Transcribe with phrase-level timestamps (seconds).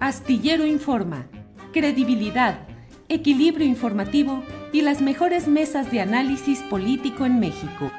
[0.00, 1.28] Astillero Informa,
[1.72, 2.66] credibilidad,
[3.08, 7.92] equilibrio informativo y las mejores mesas de análisis político en México.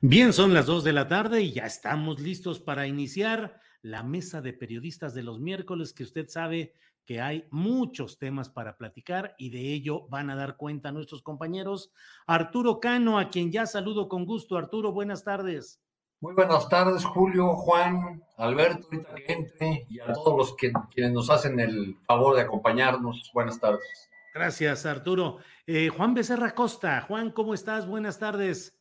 [0.00, 4.40] Bien, son las 2 de la tarde y ya estamos listos para iniciar la mesa
[4.40, 9.50] de periodistas de los miércoles, que usted sabe que hay muchos temas para platicar y
[9.50, 11.92] de ello van a dar cuenta nuestros compañeros.
[12.26, 14.56] Arturo Cano, a quien ya saludo con gusto.
[14.56, 15.82] Arturo, buenas tardes.
[16.22, 18.86] Muy buenas tardes, Julio, Juan, Alberto,
[19.26, 23.28] gente y a todos los que quienes nos hacen el favor de acompañarnos.
[23.34, 24.08] Buenas tardes.
[24.32, 25.38] Gracias, Arturo.
[25.66, 27.00] Eh, Juan Becerra Costa.
[27.08, 27.88] Juan, ¿cómo estás?
[27.88, 28.72] Buenas tardes.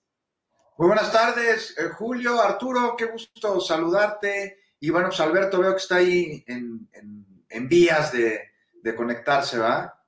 [0.78, 4.60] Muy buenas tardes, eh, Julio, Arturo, qué gusto saludarte.
[4.80, 8.40] Y bueno, pues Alberto veo que está ahí en, vías de,
[8.84, 10.00] de, conectarse, ¿va?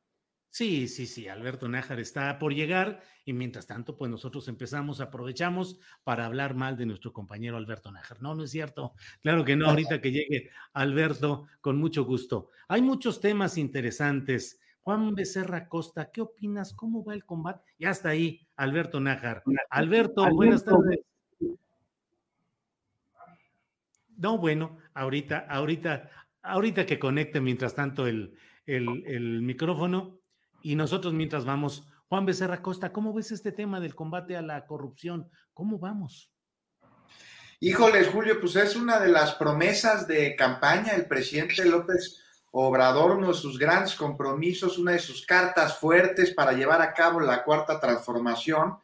[0.54, 5.80] Sí, sí, sí, Alberto Nájar está por llegar y mientras tanto, pues nosotros empezamos, aprovechamos
[6.04, 8.22] para hablar mal de nuestro compañero Alberto Nájar.
[8.22, 8.94] No, no es cierto.
[9.24, 12.50] Claro que no, ahorita que llegue Alberto, con mucho gusto.
[12.68, 14.60] Hay muchos temas interesantes.
[14.82, 16.76] Juan Becerra Costa, ¿qué opinas?
[16.76, 17.74] ¿Cómo va el combate?
[17.80, 19.42] Ya está ahí, Alberto Nájar.
[19.72, 21.00] Alberto, buenas tardes.
[24.18, 26.12] No, bueno, ahorita, ahorita,
[26.44, 30.20] ahorita que conecte mientras tanto el, el, micrófono
[30.64, 31.86] y nosotros mientras vamos.
[32.08, 35.30] Juan Becerra Costa, ¿cómo ves este tema del combate a la corrupción?
[35.54, 36.32] ¿Cómo vamos?
[37.60, 40.94] Híjoles, Julio, pues es una de las promesas de campaña.
[40.94, 42.20] El presidente López
[42.52, 47.20] Obrador, uno de sus grandes compromisos, una de sus cartas fuertes para llevar a cabo
[47.20, 48.78] la cuarta transformación,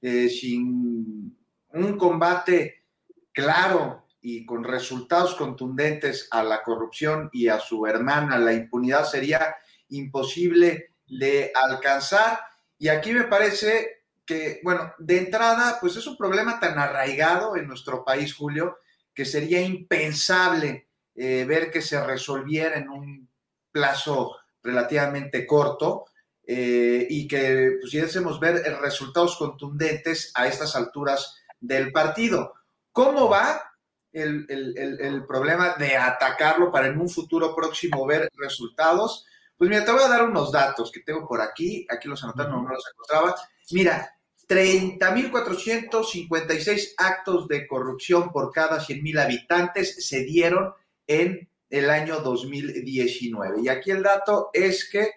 [0.00, 1.36] eh, sin
[1.72, 2.84] un combate
[3.32, 9.56] claro y con resultados contundentes a la corrupción y a su hermana, la impunidad sería
[9.88, 12.40] imposible de alcanzar.
[12.78, 17.66] Y aquí me parece que, bueno, de entrada, pues es un problema tan arraigado en
[17.66, 18.78] nuestro país, Julio,
[19.14, 23.28] que sería impensable eh, ver que se resolviera en un
[23.72, 26.06] plazo relativamente corto
[26.46, 32.54] eh, y que pudiésemos ver resultados contundentes a estas alturas del partido.
[32.92, 33.68] ¿Cómo va?
[34.12, 39.26] el, problema de atacarlo para en un futuro próximo ver resultados.
[39.58, 42.64] Pues mira, te voy a dar unos datos que tengo por aquí, aquí los anotaron,
[42.64, 43.34] no los encontraba.
[43.72, 44.14] Mira,
[44.48, 50.72] 30.456 actos de corrupción por cada 100.000 habitantes se dieron
[51.06, 53.62] en el año 2019.
[53.62, 55.10] Y aquí el dato es que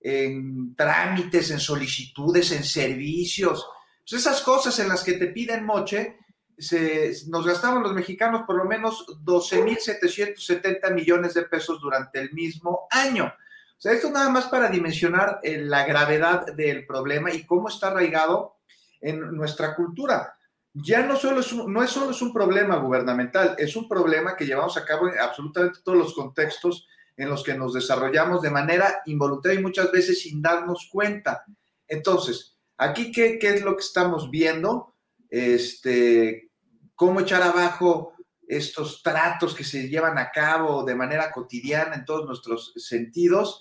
[0.00, 3.66] en trámites, en solicitudes, en servicios,
[4.08, 6.18] pues esas cosas en las que te piden moche,
[6.58, 12.86] se, nos gastaban los mexicanos por lo menos 12.770 millones de pesos durante el mismo
[12.90, 13.32] año.
[13.76, 17.88] O sea, esto nada más para dimensionar eh, la gravedad del problema y cómo está
[17.88, 18.56] arraigado
[19.00, 20.34] en nuestra cultura.
[20.72, 24.46] Ya no, solo es no es solo es un problema gubernamental, es un problema que
[24.46, 29.02] llevamos a cabo en absolutamente todos los contextos en los que nos desarrollamos de manera
[29.06, 31.44] involuntaria y muchas veces sin darnos cuenta.
[31.88, 34.94] Entonces, aquí, ¿qué, qué es lo que estamos viendo?
[35.30, 36.50] Este,
[36.94, 38.15] cómo echar abajo
[38.48, 43.60] estos tratos que se llevan a cabo de manera cotidiana en todos nuestros sentidos,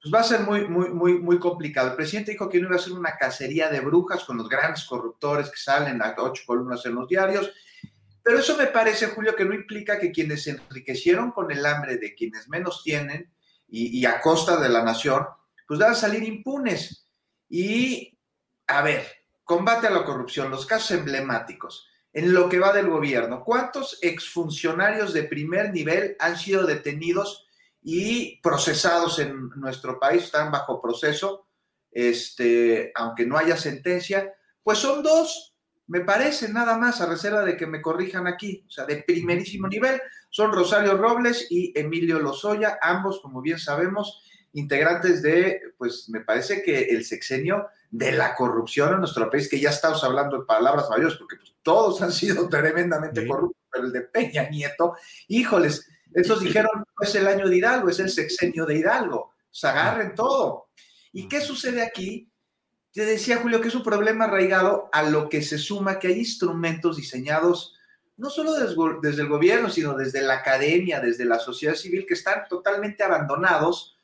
[0.00, 1.90] pues va a ser muy, muy, muy, muy complicado.
[1.90, 4.84] El presidente dijo que no iba a ser una cacería de brujas con los grandes
[4.84, 7.50] corruptores que salen a ocho columnas en los diarios,
[8.22, 11.96] pero eso me parece, Julio, que no implica que quienes se enriquecieron con el hambre
[11.96, 13.32] de quienes menos tienen
[13.68, 15.24] y, y a costa de la nación,
[15.66, 17.08] pues van a salir impunes.
[17.48, 18.18] Y,
[18.66, 19.06] a ver,
[19.44, 21.87] combate a la corrupción, los casos emblemáticos
[22.18, 23.44] en lo que va del gobierno.
[23.44, 27.46] ¿Cuántos exfuncionarios de primer nivel han sido detenidos
[27.80, 30.24] y procesados en nuestro país?
[30.24, 31.46] Están bajo proceso,
[31.92, 34.34] este, aunque no haya sentencia.
[34.64, 35.54] Pues son dos.
[35.86, 39.68] me parece nada más, a reserva de que me corrijan aquí, o sea, de primerísimo
[39.68, 44.22] nivel, son Rosario Robles y Emilio Lozoya, ambos, como bien sabemos,
[44.54, 49.60] integrantes de, pues me parece que el sexenio de la corrupción en nuestro país, que
[49.60, 53.92] ya estamos hablando de palabras mayores, porque pues, todos han sido tremendamente corruptos, pero el
[53.92, 54.94] de Peña Nieto,
[55.26, 59.66] híjoles, esos dijeron, no es el año de Hidalgo, es el sexenio de Hidalgo, se
[59.66, 60.70] agarren todo.
[61.12, 62.32] ¿Y qué sucede aquí?
[62.90, 66.20] Te decía Julio que es un problema arraigado a lo que se suma que hay
[66.20, 67.74] instrumentos diseñados
[68.16, 68.54] no solo
[69.00, 73.96] desde, el gobierno, sino desde la academia, desde la sociedad civil, que están totalmente abandonados.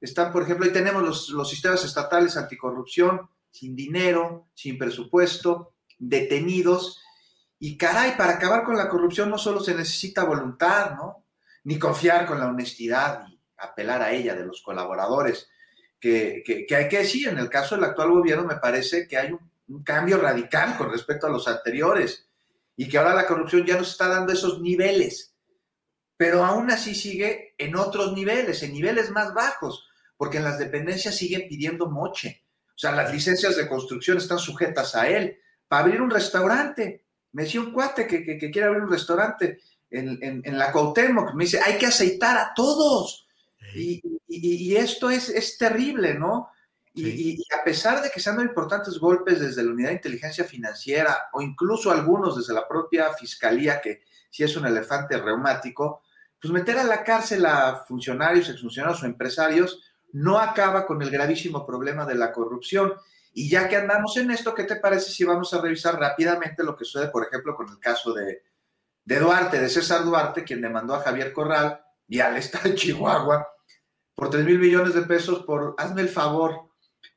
[0.00, 7.01] Están, por ejemplo, ahí tenemos los, los sistemas estatales anticorrupción, sin dinero, sin presupuesto, detenidos.
[7.64, 11.26] Y caray, para acabar con la corrupción no solo se necesita voluntad, ¿no?
[11.62, 15.48] Ni confiar con la honestidad y apelar a ella de los colaboradores,
[16.00, 16.42] que,
[16.76, 20.18] hay que decir, en el caso del actual gobierno me parece que hay un, cambio
[20.18, 22.28] radical con respecto a los anteriores
[22.76, 25.36] y que ahora la corrupción ya nos está dando esos niveles,
[26.16, 29.86] pero aún así sigue en otros niveles, en niveles más bajos,
[30.16, 32.42] porque en las dependencias siguen pidiendo moche.
[32.70, 35.38] O sea, las licencias de construcción están sujetas a él.
[35.68, 40.58] Para abrir un restaurante, me decía un cuate que, quiere abrir un restaurante en, en,
[40.58, 43.26] la Cuauhtémoc, me dice, hay que aceitar a todos.
[43.74, 46.50] Y, esto es, es, terrible, ¿no?
[46.94, 50.44] Y, a pesar de que se han dado importantes golpes desde la Unidad de Inteligencia
[50.44, 56.02] Financiera o incluso algunos desde la propia Fiscalía, que si es un elefante reumático,
[56.40, 59.80] pues meter a la cárcel a funcionarios, exfuncionarios o empresarios
[60.12, 62.92] no acaba con el gravísimo problema de la corrupción.
[63.32, 66.76] Y ya que andamos en esto, ¿qué te parece si vamos a revisar rápidamente lo
[66.76, 68.42] que sucede, por ejemplo, con el caso de,
[69.04, 73.48] de Duarte, de César Duarte, quien demandó a Javier Corral y al Estado de Chihuahua
[74.14, 76.70] por 3 mil millones de pesos por, hazme el favor.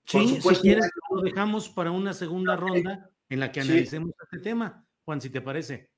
[0.05, 4.85] Sí, si quieres, lo dejamos para una segunda ronda en la que analicemos este tema,
[5.03, 5.91] Juan, si te parece.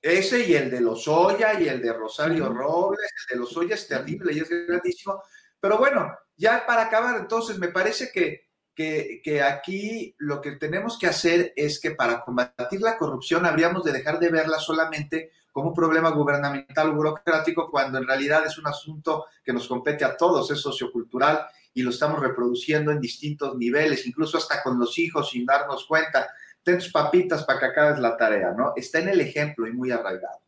[0.00, 4.32] Ese y el de Lozoya y el de Rosario Robles, el de Lozoya es terrible
[4.32, 5.22] y es grandísimo.
[5.60, 8.45] Pero bueno, ya para acabar, entonces me parece que,
[8.76, 13.92] que, aquí lo que tenemos que hacer es que para combatir la corrupción habríamos de
[13.92, 18.66] dejar de verla solamente como un problema gubernamental o burocrático, cuando en realidad es un
[18.66, 24.06] asunto que nos compete a todos, es sociocultural y lo estamos reproduciendo en distintos niveles,
[24.06, 26.28] incluso hasta con los hijos sin darnos cuenta.
[26.62, 28.74] Ten tus papitas para que acabes la tarea, ¿no?
[28.76, 30.40] Está en el ejemplo y muy arraigado.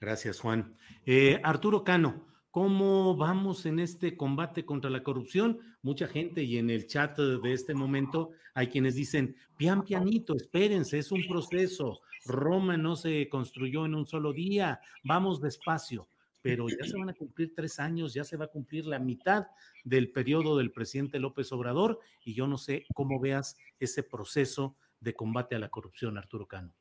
[0.00, 0.76] Gracias, Juan.
[1.04, 2.26] Eh, Arturo Cano,
[2.56, 5.58] ¿cómo vamos en este combate contra la corrupción?
[5.82, 10.98] Mucha gente y en el chat de este momento hay quienes dicen, pian pianito, espérense,
[10.98, 16.08] es un proceso, Roma no se construyó en un solo día, vamos despacio,
[16.40, 19.48] pero ya se van a cumplir tres años, ya se va a cumplir la mitad
[19.84, 25.12] del periodo del presidente López Obrador y yo no sé cómo veas ese proceso de
[25.12, 26.72] combate a la corrupción, Arturo Cano.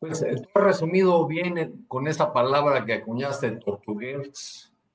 [0.00, 3.58] Pues he resumido bien con esa palabra que acuñaste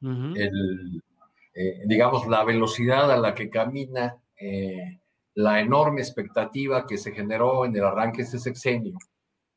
[0.03, 1.01] en portugués,
[1.55, 4.99] eh, digamos, la velocidad a la que camina, eh,
[5.35, 8.97] la enorme expectativa que se generó en el arranque de ese sexenio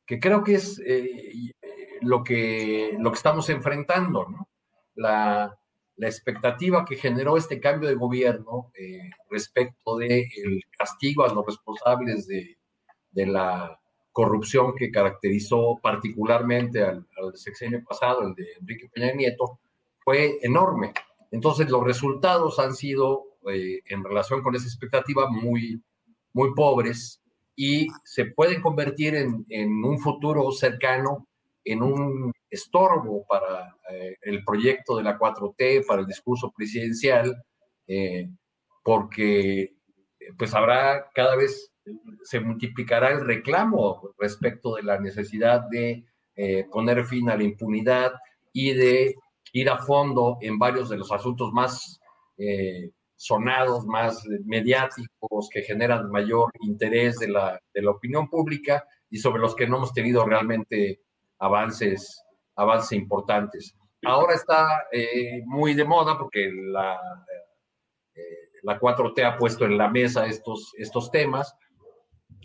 [0.07, 1.53] que creo que es eh,
[2.01, 4.47] lo, que, lo que estamos enfrentando, ¿no?
[4.95, 5.55] La,
[5.97, 11.45] la expectativa que generó este cambio de gobierno eh, respecto del el castigo a los
[11.45, 12.57] responsables de,
[13.11, 13.79] de, la
[14.11, 19.59] corrupción que caracterizó particularmente al, sexenio pasado, el de Enrique Peña Nieto,
[20.07, 20.93] fue enorme.
[21.31, 25.83] Entonces los resultados han sido, eh, en relación con esa expectativa, muy,
[26.31, 27.21] muy pobres
[27.57, 31.27] y se pueden convertir en, en un futuro cercano
[31.65, 37.43] en un estorbo para eh, el proyecto de la 4T, para el discurso presidencial,
[37.85, 38.29] eh,
[38.85, 39.73] porque
[40.37, 41.73] pues habrá cada vez,
[42.23, 46.05] se multiplicará el reclamo respecto de la necesidad de
[46.71, 48.13] poner fin a la impunidad
[48.53, 49.15] y de
[49.53, 51.99] ir a fondo en varios de los asuntos más
[53.17, 59.41] sonados, más mediáticos, que generan mayor interés de la, de la opinión pública y sobre
[59.41, 61.01] los que no hemos tenido realmente
[61.39, 62.23] avances,
[62.55, 63.75] avances importantes.
[64.05, 66.99] Ahora está eh, muy de moda porque la,
[68.13, 71.55] eh, la 4T ha puesto en la mesa estos, estos temas,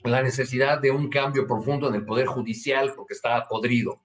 [0.05, 4.01] la necesidad de un cambio profundo en el Poder Judicial porque está podrido,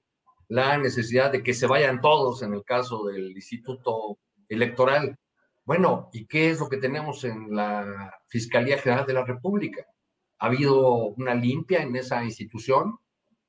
[0.49, 5.17] la necesidad de que se vayan todos en el caso del Instituto Electoral,
[5.65, 9.85] bueno, ¿y qué es lo que tenemos en la Fiscalía General de la República?
[10.39, 12.97] ¿Ha habido una limpia en esa institución?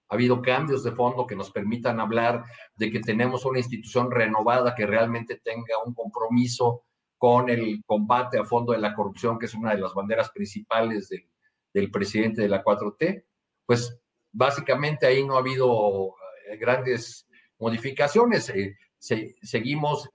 [0.09, 4.75] ¿Ha habido cambios de fondo que nos permitan hablar de que tenemos una institución renovada
[4.75, 6.83] que realmente tenga un compromiso
[7.19, 11.09] con el combate a fondo de la corrupción, que es una de las banderas principales
[11.09, 13.25] del, presidente de la 4T?
[13.65, 13.97] pues
[14.33, 16.15] básicamente ahí no ha habido
[16.59, 17.27] grandes
[17.59, 18.53] modificaciones.
[18.99, 20.11] seguimos,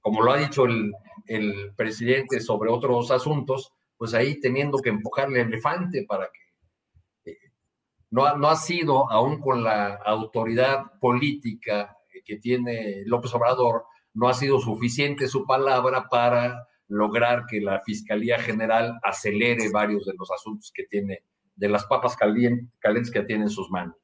[0.00, 0.92] como lo ha dicho el,
[1.26, 7.38] el presidente sobre otros asuntos, pues ahí teniendo que empujarle el elefante para que eh,
[8.10, 14.34] no, no ha sido, aún con la autoridad política que tiene López Obrador, no ha
[14.34, 20.70] sido suficiente su palabra para lograr que la Fiscalía General acelere varios de los asuntos
[20.72, 21.22] que tiene,
[21.56, 23.96] de las papas calientes que tiene en sus manos.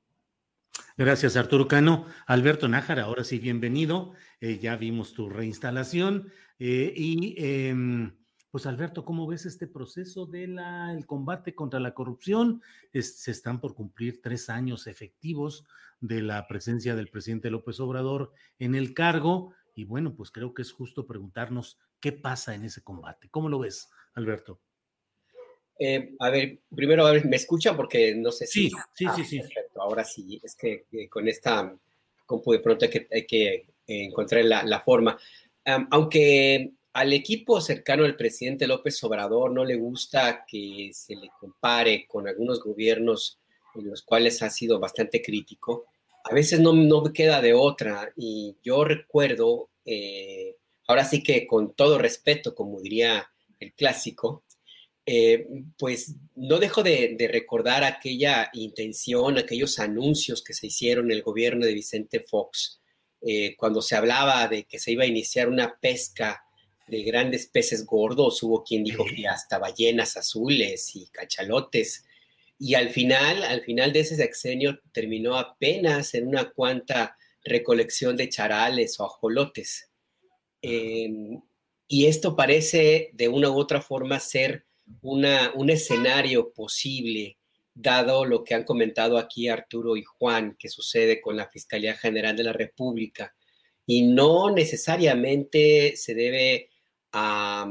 [1.01, 2.05] Gracias, Arturo Cano.
[2.27, 4.13] Alberto Nájara, ahora sí, bienvenido.
[4.43, 6.31] Eh, ya vimos tu reinstalación.
[6.59, 8.15] Eh, y em,
[8.51, 10.61] pues Alberto, ¿cómo ves este proceso del
[11.07, 12.61] combate contra la corrupción?
[12.93, 15.65] se están por cumplir tres años efectivos
[16.01, 19.55] de la presencia del presidente López Obrador en el cargo.
[19.75, 23.31] Y bueno, pues creo que es justo preguntarnos qué pasa en ese combate.
[23.31, 24.61] ¿Cómo lo ves, Alberto?
[25.81, 27.75] Eh, a ver, primero, a ver, ¿me escucha?
[27.75, 28.69] Porque no sé si...
[28.69, 29.39] Sí, sí, sí, sí.
[29.41, 31.75] Perfecto, ahora sí, es que eh, con esta
[32.27, 35.19] compu de pronto hay que, hay que encontrar la, la forma
[35.91, 42.07] aunque al equipo cercano del presidente López Obrador no le gusta que se le compare
[42.09, 43.39] con algunos gobiernos
[43.75, 45.87] en los cuales ha sido bastante crítico,
[46.25, 48.13] a veces no, no queda de otra.
[48.17, 50.57] Y yo recuerdo, eh,
[50.89, 54.43] ahora sí que con todo respeto, como diría el clásico,
[55.13, 61.17] eh, pues no dejo de, de, recordar aquella intención, aquellos anuncios que se hicieron en
[61.17, 62.81] el gobierno de Vicente Fox
[63.21, 66.45] eh, cuando se hablaba de que se iba a iniciar una pesca
[66.87, 72.05] de grandes peces gordos, hubo quien dijo que hasta ballenas azules y cachalotes.
[72.57, 78.29] Y al final, al final de ese sexenio terminó apenas en una cuanta recolección de
[78.29, 79.91] charales o ajolotes.
[80.63, 81.43] Em,
[81.89, 84.67] y esto parece de una u otra forma ser
[85.03, 87.39] una, un escenario posible
[87.75, 92.37] dado lo que han comentado aquí Arturo y Juan, que sucede con la Fiscalía General
[92.37, 93.35] de la República,
[93.87, 96.69] y no necesariamente se debe
[97.13, 97.69] a,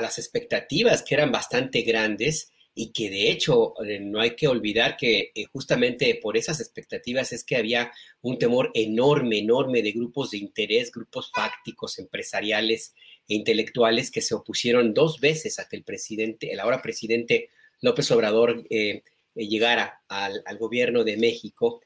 [0.00, 4.96] las expectativas que eran bastante grandes y que de hecho eh, no hay que olvidar
[4.96, 10.30] que eh, justamente por esas expectativas es que había un temor enorme, enorme de grupos
[10.30, 12.94] de interés, grupos fácticos, empresariales
[13.28, 18.10] e intelectuales que se opusieron dos veces a que el presidente, el ahora presidente López
[18.10, 19.02] Obrador, eh,
[19.34, 21.80] eh, llegara al, gobierno de México.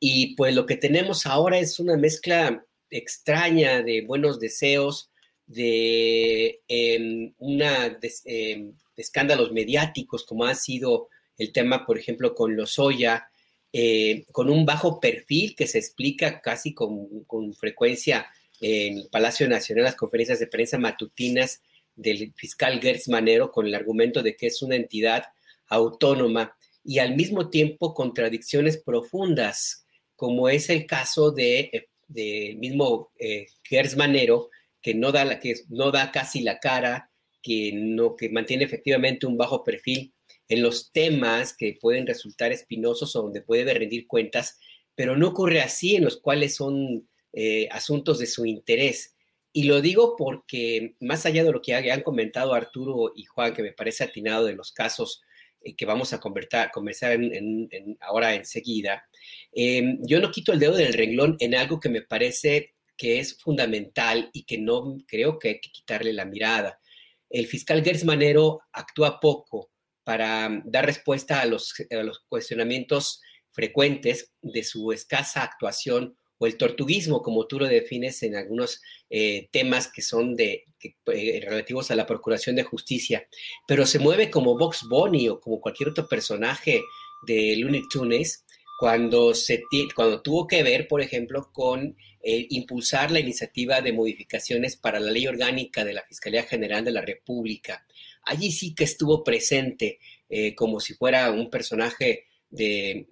[0.00, 5.10] Y pues lo que tenemos ahora es una mezcla extraña de buenos deseos,
[5.46, 13.28] de, em, una, em, escándalos mediáticos, como ha sido el tema, por ejemplo, con Lozoya,
[13.72, 18.26] eh, con un bajo perfil que se explica casi con, con, frecuencia
[18.60, 21.62] en Palacio Nacional, las conferencias de prensa matutinas
[21.94, 25.24] del fiscal Gertz Manero, con el argumento de que es una entidad
[25.68, 29.84] autónoma y al mismo tiempo contradicciones profundas,
[30.14, 33.46] como es el caso de, eh, mismo eh,
[33.96, 37.10] Manero, que no, da la, que no da casi la cara,
[37.42, 40.12] que, no, que mantiene efectivamente un bajo perfil
[40.48, 44.58] en los temas que pueden resultar espinosos o donde puede rendir cuentas,
[44.94, 49.14] pero no ocurre así en los cuales son eh, asuntos de su interés.
[49.52, 53.62] Y lo digo porque, más allá de lo que han comentado Arturo y Juan, que
[53.62, 55.20] me parece atinado de los casos
[55.60, 57.68] eh, que vamos a conversar, conversar en,
[58.00, 59.06] ahora enseguida,
[59.52, 63.36] em, yo no quito el dedo del renglón en algo que me parece que es
[63.36, 66.80] fundamental y que no creo que hay que quitarle la mirada.
[67.28, 68.06] El fiscal Gers
[68.72, 69.70] actúa poco
[70.04, 71.74] para dar respuesta a los
[72.30, 78.82] cuestionamientos frecuentes de su escasa actuación o el tortuguismo, como tú lo defines en algunos
[79.10, 83.26] eh, temas que son de, eh, relativos a la Procuración de Justicia,
[83.66, 86.82] pero se mueve como Vox Bunny o como cualquier otro personaje
[87.26, 88.44] de Looney Tunes
[88.78, 89.62] cuando, se,
[89.94, 95.10] cuando tuvo que ver, por ejemplo, con eh, impulsar la iniciativa de modificaciones para la
[95.10, 97.86] ley orgánica de la Fiscalía General de la República.
[98.24, 100.00] Allí sí que estuvo presente
[100.56, 103.06] como si fuera un personaje de,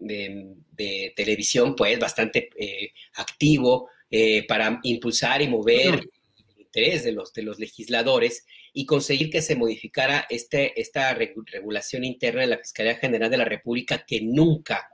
[1.17, 6.11] televisión, pues bastante eh, activo eh, para impulsar y mover el
[6.59, 12.43] interés de los, de los legisladores y conseguir que se modificara este, esta regulación interna
[12.43, 14.89] de la Fiscalía General de la República que nunca,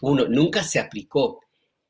[0.00, 1.40] uno, nunca se aplicó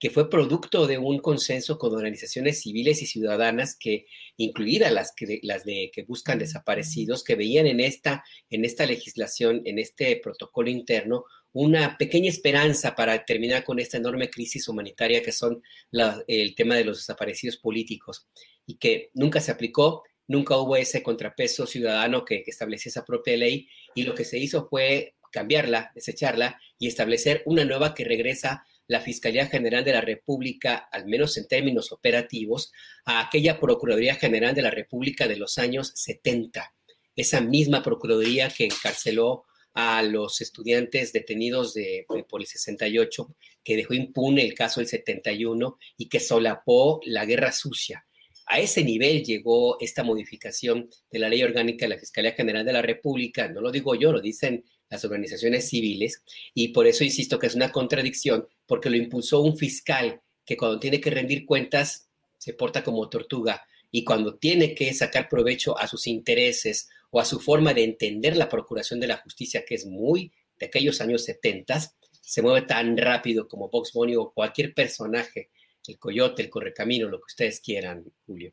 [0.04, 4.04] que fue producto de un consenso con organizaciones civiles y ciudadanas que,
[4.36, 9.62] incluidas las que, las de, que buscan desaparecidos, que veían en esta, en esta legislación,
[9.64, 15.30] en este protocolo interno, una pequeña esperanza para terminar con esta enorme crisis humanitaria que
[15.30, 15.62] son
[16.26, 18.26] el tema de los desaparecidos políticos
[18.66, 23.68] y que nunca se aplicó, nunca hubo ese contrapeso ciudadano que, establecía esa propia ley
[23.94, 29.00] y lo que se hizo fue cambiarla, desecharla y establecer una nueva que regresa la
[29.00, 32.72] Fiscalía General de la República, al menos en términos operativos,
[33.04, 36.74] a aquella Procuraduría General de la República de los años 70.
[37.14, 43.94] Esa misma Procuraduría que encarceló a los estudiantes detenidos de, por el 68, que dejó
[43.94, 48.06] impune el caso del 71 y que solapó la guerra sucia.
[48.46, 52.72] A ese nivel llegó esta modificación de la ley orgánica de la Fiscalía General de
[52.72, 53.48] la República.
[53.48, 56.22] No lo digo yo, lo dicen las organizaciones civiles.
[56.52, 60.78] Y por eso insisto que es una contradicción, porque lo impulsó un fiscal que cuando
[60.78, 65.86] tiene que rendir cuentas se porta como tortuga y cuando tiene que sacar provecho a
[65.88, 69.86] sus intereses o a su forma de entender la procuración de la justicia, que es
[69.86, 71.78] muy de aquellos años 70,
[72.20, 75.50] se mueve tan rápido como Box Bunny o cualquier personaje,
[75.86, 78.52] el coyote, el correcamino, lo que ustedes quieran, Julio.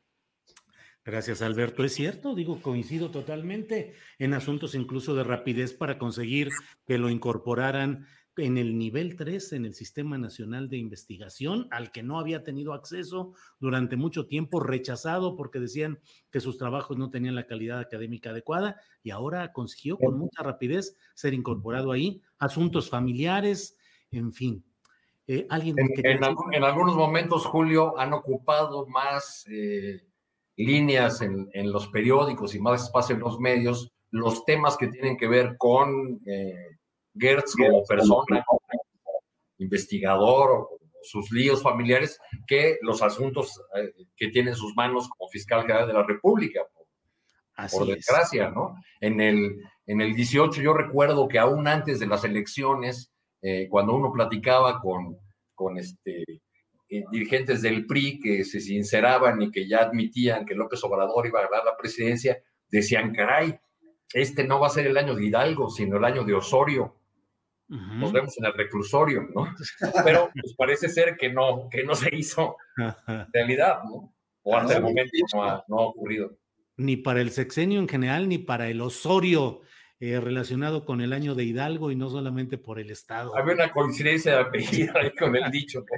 [1.03, 1.83] Gracias, Alberto.
[1.83, 6.49] Es cierto, digo, coincido totalmente en asuntos incluso de rapidez para conseguir
[6.85, 8.05] que lo incorporaran
[8.37, 12.73] en el nivel 3 en el Sistema Nacional de Investigación, al que no había tenido
[12.73, 15.99] acceso durante mucho tiempo, rechazado porque decían
[16.31, 20.95] que sus trabajos no tenían la calidad académica adecuada y ahora consiguió con mucha rapidez
[21.13, 22.21] ser incorporado ahí.
[22.39, 23.77] Asuntos familiares,
[24.11, 24.63] en fin.
[25.27, 30.01] Eh, ¿alguien en, algunos momentos, Julio, han ocupado más eh,
[30.55, 35.27] líneas en, los periódicos y más espacio en los medios los temas que tienen que
[35.27, 36.21] ver con...
[36.25, 36.80] Eh,
[37.17, 38.43] Gertz como persona,
[39.57, 45.29] investigador o sus líos familiares que los asuntos eh, que tiene en sus manos como
[45.29, 46.61] fiscal general de la República,
[47.71, 48.75] por, desgracia, ¿no?
[48.99, 53.93] En el, en el 18 yo recuerdo que aún antes de las elecciones, eh, cuando
[53.93, 55.17] uno platicaba con,
[55.53, 56.23] con este,
[56.89, 61.39] eh, dirigentes del PRI que se sinceraban y que ya admitían que López Obrador iba
[61.39, 63.59] a ganar la presidencia, decían, caray,
[64.13, 67.00] este no va a ser el año de Hidalgo, sino el año de Osorio
[67.71, 69.47] nos vemos en el reclusorio, ¿no?
[70.03, 72.57] Pero pues parece ser que no, que no se hizo
[73.31, 74.13] realidad, ¿no?
[74.43, 76.37] O hasta el momento no ha, ocurrido.
[76.75, 79.61] Ni para el sexenio en general, ni para el Osorio
[79.99, 83.37] eh, relacionado con el año de Hidalgo y no solamente por el Estado.
[83.37, 85.85] Había una coincidencia de apellido ahí con el dicho.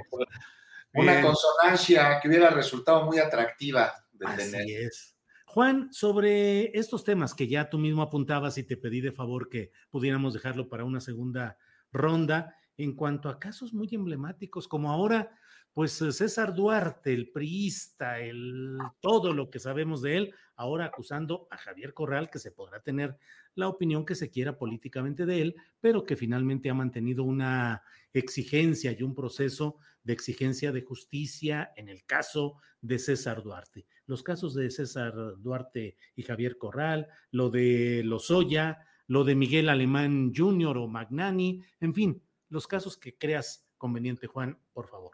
[0.96, 5.16] Una consonancia que hubiera resultado muy atractiva de Así es.
[5.44, 9.72] Juan, sobre estos temas que ya tú mismo apuntabas y te pedí de favor que
[9.90, 11.58] pudiéramos dejarlo para una segunda
[11.94, 15.30] ronda, en cuanto a casos muy emblemáticos, como ahora,
[15.72, 21.56] pues César Duarte, el priista, el todo lo que sabemos de él, ahora acusando a
[21.56, 23.16] Javier Corral, que se podrá tener
[23.54, 28.92] la opinión que se quiera políticamente de él, pero que finalmente ha mantenido una exigencia
[28.92, 33.86] y un proceso de exigencia de justicia en el caso de César Duarte.
[34.06, 40.32] Los casos de César Duarte y Javier Corral, lo de Lozoya, lo de Miguel Alemán
[40.34, 40.78] Jr.
[40.78, 45.12] o Magnani, en fin, los casos que creas conveniente, Juan, por favor.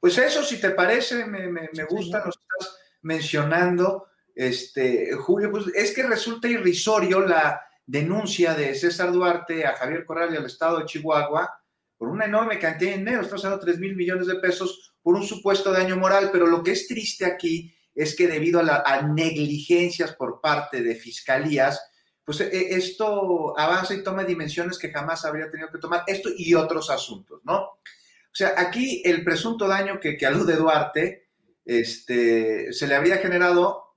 [0.00, 5.66] Pues eso, si te parece, me, me, me gusta, lo estás mencionando, este, Julio, pues
[5.74, 10.78] es que resulta irrisorio la denuncia de César Duarte a Javier Corral y al Estado
[10.78, 11.60] de Chihuahua
[12.00, 15.16] por una enorme cantidad de dinero, estamos hablando de 3 mil millones de pesos por
[15.16, 19.02] un supuesto daño moral, pero lo que es triste aquí es que debido a, la,
[19.02, 21.89] negligencias por parte de fiscalías,
[22.30, 26.54] pues e, esto avanza y toma dimensiones que jamás habría tenido que tomar, esto y
[26.54, 27.58] otros asuntos, ¿no?
[27.58, 31.26] O sea, aquí el presunto daño que, alude Duarte,
[31.64, 33.96] este, se le habría generado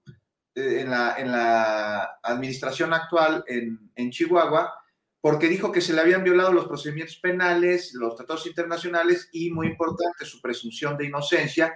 [0.56, 4.74] eh, en, la, en, la, administración actual en, en Chihuahua,
[5.22, 9.68] porque dijo que se le habían violado los procedimientos penales, los tratados internacionales y, muy
[9.68, 11.72] importante, su presunción de inocencia.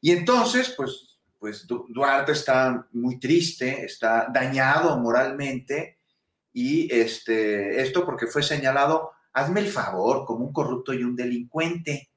[0.00, 5.97] Y entonces, pues pues Duarte está muy triste, está dañado moralmente
[6.60, 12.10] y este, esto porque fue señalado, hazme el favor, como un corrupto y un delincuente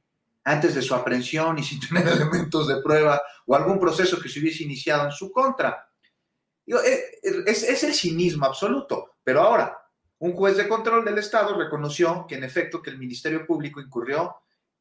[0.44, 4.40] antes de su aprehensión y sin tener elementos de prueba o algún proceso que se
[4.40, 5.88] hubiese iniciado en su contra.
[6.66, 9.78] Eh, es, es el cinismo absoluto, pero ahora,
[10.18, 14.38] un juez de control del Estado reconoció que en efecto que el Ministerio Público incurrió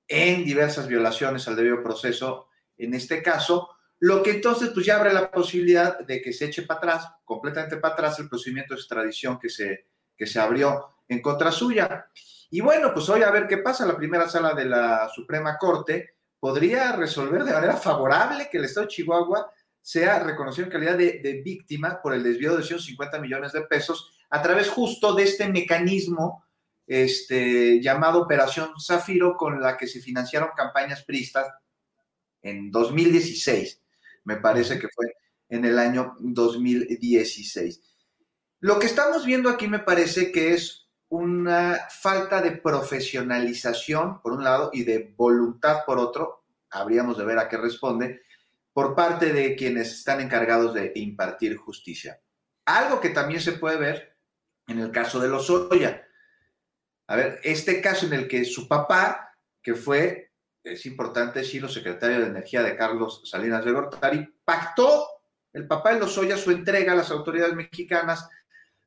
[0.09, 3.69] en diversas violaciones al debido proceso, en este caso,
[4.01, 7.77] lo que entonces pues ya abre la posibilidad de que se eche para atrás, completamente
[7.77, 12.07] para atrás, el procedimiento de extradición que se, que se abrió en contra suya.
[12.51, 13.85] Y bueno, pues hoy a ver qué pasa.
[13.85, 18.87] La primera sala de la Suprema Corte podría resolver de manera favorable que el Estado
[18.87, 23.63] de Chihuahua sea reconocido en calidad de, víctima por el desvío de 150 millones de
[23.63, 26.45] pesos a través justo de este mecanismo
[26.87, 31.53] este, llamado Operación Zafiro, con la que se financiaron campañas pristas
[32.43, 33.81] en 2016
[34.31, 35.13] me parece que fue
[35.49, 37.81] en el año 2016.
[38.61, 44.45] Lo que estamos viendo aquí me parece que es una falta de profesionalización, por un
[44.45, 48.23] lado, y de voluntad, por otro, habríamos de ver a qué responde,
[48.73, 52.21] por parte de quienes están encargados de impartir justicia.
[52.67, 54.17] Algo que también se puede ver
[54.69, 56.07] en el caso de los Lozoya.
[57.09, 60.30] A ver, este caso en el que su papá, que fue,
[60.63, 65.07] es importante decirlo, secretario de Energía de Carlos Salinas de Gortari, pactó
[65.53, 68.29] el papá de Lozoya su entrega a las autoridades mexicanas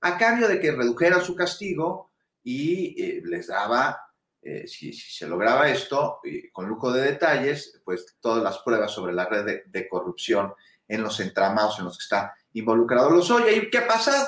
[0.01, 2.11] a cambio de que redujeran su castigo
[2.43, 3.99] y eh, les daba,
[4.41, 6.19] eh, si, se lograba esto,
[6.51, 10.53] con lujo de detalles, pues todas las pruebas sobre la red de, corrupción
[10.87, 13.51] en los entramados en los que está involucrado Lozoya.
[13.51, 14.27] ¿Y qué ha pasado?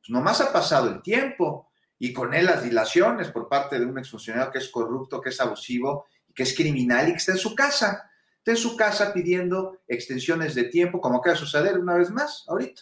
[0.00, 3.98] Pues nomás ha pasado el tiempo y con él las dilaciones por parte de un
[3.98, 6.06] exfuncionario que es corrupto, que es abusivo,
[6.38, 8.08] que es criminal y que está en su casa.
[8.36, 12.44] Está en su casa pidiendo extensiones de tiempo, como acaba de suceder una vez más
[12.46, 12.80] ahorita,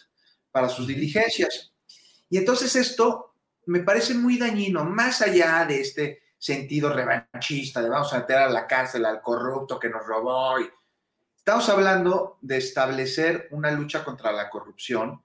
[0.51, 1.73] para sus diligencias.
[2.29, 3.33] Y entonces esto
[3.65, 8.47] me parece muy dañino, más allá de este sentido revanchista, de vamos a meter a
[8.47, 10.57] la cárcel al corrupto que nos robó.
[11.35, 15.23] estamos hablando de establecer una lucha contra la corrupción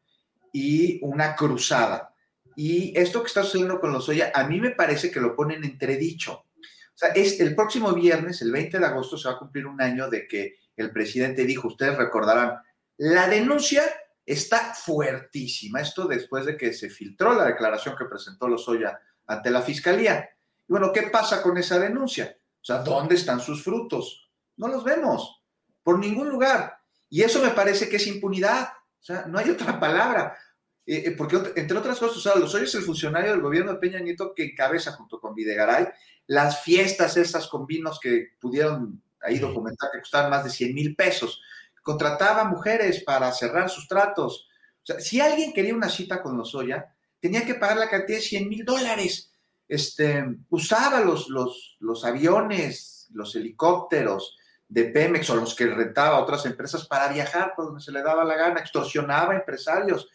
[0.55, 2.15] y una cruzada.
[2.57, 5.65] Y esto que está sucediendo con los Oya, a mí me parece que lo ponen
[5.65, 6.47] entredicho.
[6.95, 10.09] O sea, el próximo viernes, el 20 de agosto, se va a cumplir un año
[10.09, 12.59] de que el presidente dijo, ustedes recordarán,
[12.99, 13.83] la denuncia
[14.25, 15.81] está fuertísima.
[15.81, 20.29] Esto después de que se filtró la declaración que presentó Lozoya ante la fiscalía.
[20.69, 22.37] Y bueno, ¿qué pasa con esa denuncia?
[22.61, 24.31] O sea, ¿dónde están sus frutos?
[24.57, 25.43] No los vemos,
[25.83, 26.79] por ningún lugar.
[27.09, 28.69] Y eso me parece que es impunidad.
[29.01, 30.37] O sea, no hay otra palabra.
[30.85, 34.35] Eh, porque, entre otras cosas, sea, Lozoya es el funcionario del gobierno de Peña Nieto
[34.35, 35.87] que encabeza junto con Videgaray
[36.27, 40.97] las fiestas esas con vinos que pudieron ahí documentar que costaban más de 100 mil
[40.97, 41.41] pesos
[41.83, 44.49] contrataba mujeres para cerrar sus tratos.
[44.83, 48.25] O sea, si alguien quería una cita con Lozoya, tenía que pagar la cantidad de
[48.25, 49.33] 100 mil dólares.
[49.69, 54.37] Este, usaba los, los, los aviones, los helicópteros
[54.69, 58.03] de Pemex o los que rentaba a otras empresas para viajar por donde se le
[58.03, 60.09] daba la gana, extorsionaba a empresarios.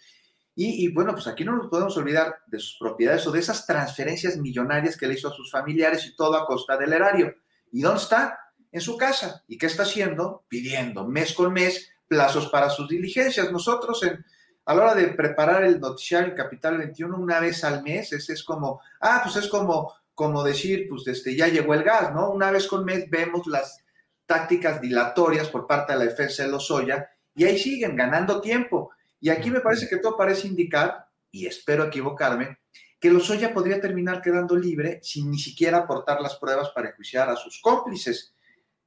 [0.60, 4.38] Y, bueno, pues aquí no nos podemos olvidar de sus propiedades o de esas transferencias
[4.38, 7.36] millonarias que le hizo a sus familiares y todo a costa del erario.
[7.72, 8.40] ¿Y dónde está?
[8.72, 9.44] en su casa.
[9.48, 10.46] ¿Y qué está haciendo?
[10.48, 13.52] Pidiendo mes con mes plazos para sus diligencias.
[13.52, 14.24] Nosotros en,
[14.66, 18.44] a la hora de preparar el noticiario Capital 21 una vez al mes, es, es
[18.44, 22.32] como, ah, pues es como, como decir, pues este, ya llegó el gas, ¿no?
[22.32, 23.84] Una vez con mes vemos las
[24.26, 28.92] tácticas dilatorias por parte de la defensa de Lozoya y ahí siguen ganando tiempo.
[29.20, 32.58] Y aquí me parece que todo parece indicar, y espero equivocarme,
[33.00, 37.36] que Lozoya podría terminar quedando libre sin ni siquiera aportar las pruebas para enjuiciar a
[37.36, 38.34] sus cómplices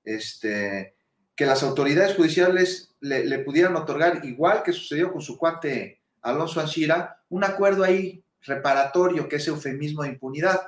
[0.04, 0.94] este,
[1.34, 7.22] que las autoridades judiciales le, pudieran otorgar, igual que sucedió con su cuate Alonso Anchira,
[7.28, 10.60] un acuerdo ahí reparatorio, que es eufemismo de impunidad.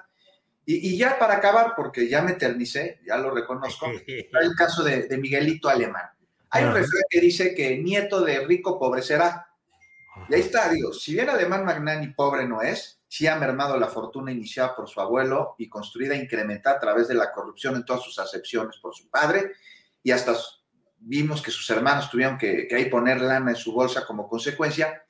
[0.65, 5.69] Y, ya para acabar, porque ya me eternicé, ya lo reconozco, el caso de, Miguelito
[5.69, 6.05] Alemán.
[6.51, 9.49] Hay un refrán que dice que nieto de rico pobre será.
[10.29, 13.89] Y ahí está, digo, si bien Alemán Magnani pobre no es, sí ha mermado la
[13.89, 17.85] fortuna iniciada por su abuelo y construida e incrementada a través de la corrupción en
[17.85, 19.53] todas sus acepciones por su padre,
[20.03, 20.35] y hasta
[20.99, 25.03] vimos que sus hermanos tuvieron que, ahí poner lana en su bolsa como consecuencia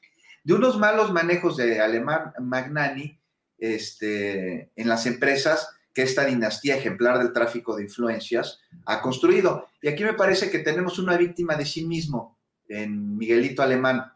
[0.44, 3.20] de unos malos manejos de Alemán Magnani
[3.58, 9.68] este, en las empresas que esta dinastía ejemplar del tráfico de influencias ha construido.
[9.80, 12.38] Y aquí me parece que tenemos una víctima de sí mismo
[12.68, 14.11] en Miguelito Alemán.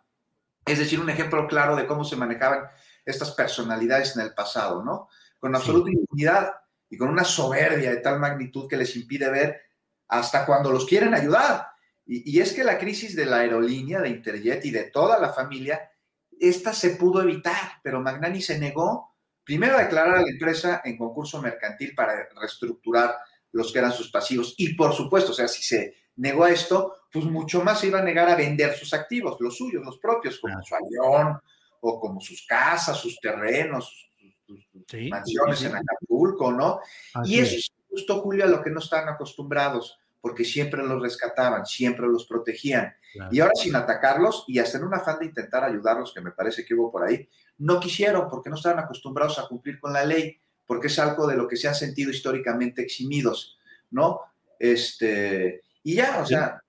[0.67, 2.69] Es decir, un ejemplo claro de cómo se manejaban
[3.05, 5.09] estas personalidades en el pasado, ¿no?
[5.39, 6.55] Con absoluta impunidad
[6.91, 9.61] y con una soberbia de tal magnitud que les impide ver
[10.09, 11.69] hasta cuando los quieren ayudar.
[12.05, 15.91] Y, es que la crisis de la aerolínea, de Interjet y de toda la familia,
[16.39, 20.97] esta se pudo evitar, pero Magnani se negó primero a declarar a la empresa en
[20.97, 23.17] concurso mercantil para reestructurar
[23.53, 24.55] los que eran sus pasivos.
[24.57, 28.05] Y por supuesto, o sea, si se negó esto, pues mucho más se iba a
[28.05, 31.41] negar a vender sus activos, los suyos, los propios, como su avión,
[31.81, 34.09] o como sus casas, sus terrenos,
[34.47, 34.67] sus,
[35.11, 36.81] mansiones en Acapulco, ¿no?
[37.25, 41.67] y eso es justo, Julio, a lo que no estaban acostumbrados, porque siempre los rescataban,
[41.67, 42.95] siempre los protegían.
[43.31, 46.75] Y ahora sin atacarlos y en un afán de intentar ayudarlos, que me parece que
[46.75, 47.27] hubo por ahí,
[47.59, 51.37] no quisieron porque no estaban acostumbrados a cumplir con la ley, porque es algo de
[51.37, 53.59] lo que se han sentido históricamente eximidos,
[53.91, 54.21] ¿no?
[54.59, 56.61] Este, y ya, o sea,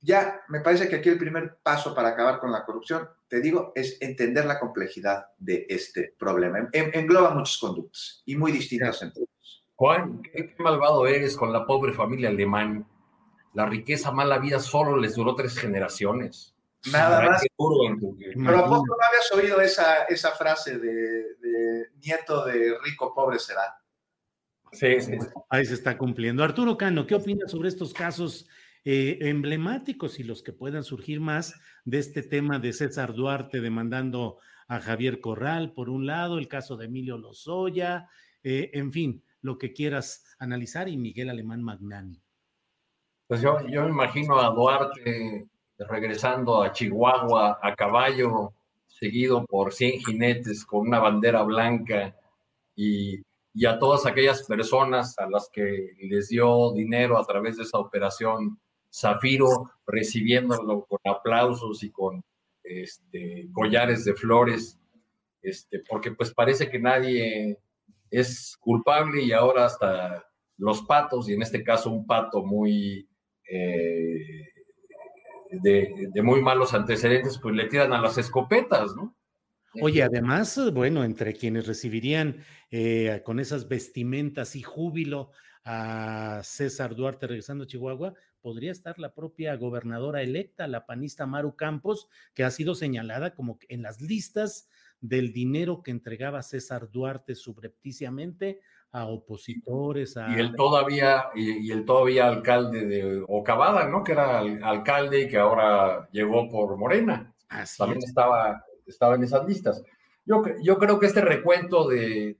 [0.00, 3.72] ya me parece que aquí el primer paso para acabar con la corrupción, te digo,
[3.74, 6.66] es entender la complejidad de este problema.
[6.72, 9.66] engloba muchas conductas y muy distintas entre ellos.
[9.74, 12.88] Juan, qué, malvado eres con la pobre familia alemán.
[13.52, 16.54] La riqueza, mala vida solo les duró tres generaciones.
[16.90, 17.42] Nada más.
[17.42, 23.78] Pero ¿a poco no habías oído esa, esa frase de, nieto de rico, pobre será?
[24.76, 25.12] Sí, sí.
[25.48, 26.44] Ahí se está cumpliendo.
[26.44, 28.46] Arturo Cano, ¿qué opinas sobre estos casos
[28.84, 34.38] eh, emblemáticos y los que puedan surgir más de este tema de César Duarte demandando
[34.68, 38.08] a Javier Corral, por un lado, el caso de Emilio Lozoya,
[38.42, 42.20] eh, en fin, lo que quieras analizar, y Miguel Alemán Magnani.
[43.26, 48.52] Pues yo, yo me imagino a Duarte regresando a Chihuahua a caballo,
[48.86, 52.14] seguido por 100 jinetes con una bandera blanca
[52.74, 53.25] y,
[53.56, 57.78] y, a todas aquellas personas a las que les dio dinero a través de esa
[57.78, 58.58] operación
[58.92, 62.22] Zafiro, recibiéndolo con aplausos y con
[62.62, 64.78] este, collares de flores,
[65.42, 67.58] este, porque pues parece que nadie
[68.10, 70.26] es culpable y ahora hasta
[70.58, 73.08] los patos, y en este caso un pato muy
[73.48, 74.48] eh,
[75.50, 79.14] de, muy malos antecedentes, pues le tiran a las escopetas, ¿no?
[79.82, 85.30] Oye, además, bueno, entre quienes recibirían eh, con esas vestimentas y júbilo
[85.64, 91.56] a César Duarte regresando a Chihuahua, podría estar la propia gobernadora electa, la panista Maru
[91.56, 94.68] Campos, que ha sido señalada como en las listas
[95.00, 98.60] del dinero que entregaba César Duarte subrepticiamente
[98.92, 100.16] a opositores.
[100.16, 100.34] A...
[100.34, 104.02] Y él todavía, y, el todavía alcalde de Ocabada, ¿no?
[104.04, 107.34] Que era alcalde y que ahora llegó por Morena.
[107.76, 109.82] También estaba, estaba en esas listas.
[110.24, 112.36] Yo, yo creo que este recuento de,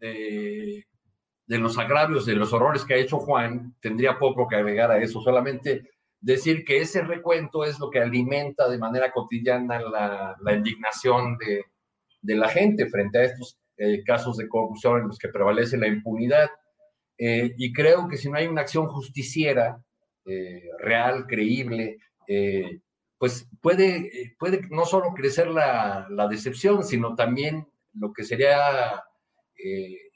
[1.47, 4.99] de, los agravios, de los horrores que ha hecho Juan, tendría poco que agregar a
[4.99, 10.53] eso, solamente decir que ese recuento es lo que alimenta de manera cotidiana la, la
[10.55, 11.65] indignación de,
[12.21, 15.87] de la gente frente a estos eh, casos de corrupción en los que prevalece la
[15.87, 16.49] impunidad.
[17.19, 19.81] Eh, y creo que si no hay una acción justiciera,
[20.25, 21.99] eh, real, creíble,
[23.19, 29.03] pues puede, puede no solo crecer la, decepción, sino también lo que sería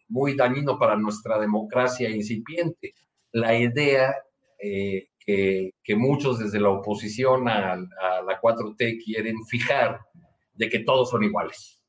[0.09, 2.95] muy dañino para nuestra democracia incipiente,
[3.33, 4.15] la idea
[4.59, 10.01] que, que, muchos desde la oposición a, a la 4T quieren fijar
[10.53, 11.81] de que todos son iguales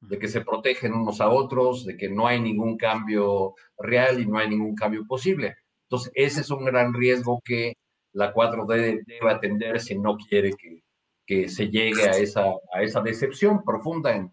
[0.00, 4.26] de que se protegen unos a otros, de que no hay ningún cambio real y
[4.26, 5.56] no hay ningún cambio posible.
[5.84, 7.74] Entonces, ese es un gran riesgo que
[8.16, 10.82] la 4D debe atender si no quiere que,
[11.26, 14.32] que se llegue a esa, a esa decepción profunda en,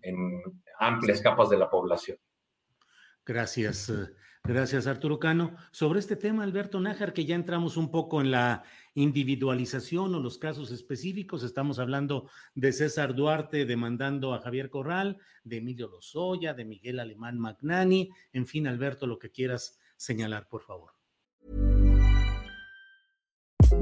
[0.00, 0.42] en
[0.78, 2.16] amplias capas de la población.
[3.26, 3.90] Gracias.
[3.90, 4.08] Eh,
[4.42, 5.54] gracias, Arturo Cano.
[5.70, 10.38] Sobre este tema, Alberto Nájar, que ya entramos un poco en la individualización o los
[10.38, 11.42] casos específicos.
[11.42, 17.38] Estamos hablando de César Duarte demandando a Javier Corral, de Emilio Lozoya, de Miguel Alemán
[17.38, 18.08] Magnani.
[18.32, 20.97] En fin, Alberto, lo que quieras señalar, por favor.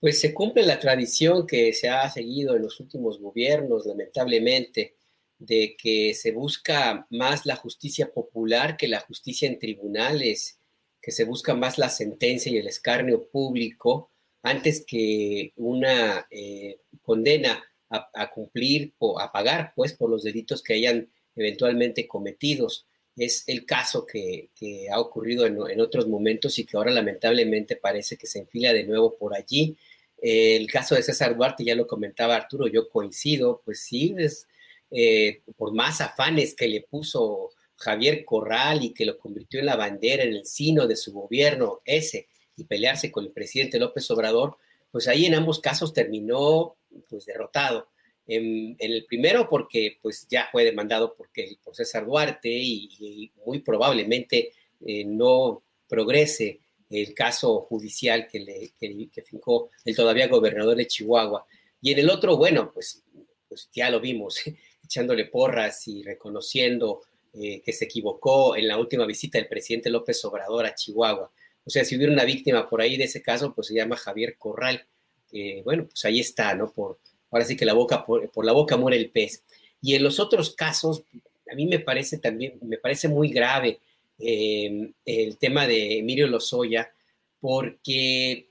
[0.00, 4.94] Pues se cumple la tradición que se ha seguido en los últimos gobiernos, lamentablemente
[5.38, 10.58] de que se busca más la justicia popular que la justicia en tribunales,
[11.00, 14.10] que se busca más la sentencia y el escarnio público
[14.42, 20.74] antes que una eh, condena a, cumplir o a pagar, pues, por los delitos que
[20.74, 22.86] hayan eventualmente cometidos.
[23.18, 24.50] Es el caso que,
[24.90, 29.16] ha ocurrido en, otros momentos y que ahora lamentablemente parece que se enfila de nuevo
[29.16, 29.76] por allí.
[30.20, 34.46] el caso de César Duarte, ya lo comentaba Arturo, yo coincido, pues sí, es,
[34.90, 39.76] eh, por más afanes que le puso Javier Corral y que lo convirtió en la
[39.76, 44.56] bandera en el sino de su gobierno ese y pelearse con el presidente López Obrador,
[44.90, 46.76] pues ahí en ambos casos terminó
[47.08, 47.88] pues derrotado.
[48.28, 54.52] En, el primero porque pues ya fue demandado porque, por César Duarte y, muy probablemente
[54.84, 56.60] eh, no progrese
[56.90, 61.46] el caso judicial que, le, que, fincó el todavía gobernador de Chihuahua
[61.80, 63.02] Y en el otro, bueno, pues,
[63.48, 64.40] pues ya lo vimos,
[64.84, 67.00] echándole porras y reconociendo
[67.32, 71.30] eh, que se equivocó en la última visita del presidente López Obrador a Chihuahua.
[71.64, 74.36] O sea, si hubiera una víctima por ahí de ese caso, pues se llama Javier
[74.38, 74.86] Corral.
[75.30, 76.72] que bueno, pues ahí está, ¿no?
[76.72, 76.98] Por,
[77.30, 79.42] ahora sí que la boca, por, la boca muere el pez.
[79.80, 81.02] Y en los otros casos,
[81.50, 83.80] a mí me parece también, me parece muy grave
[84.18, 86.92] eh, el tema de Emilio Lozoya,
[87.40, 88.46] porque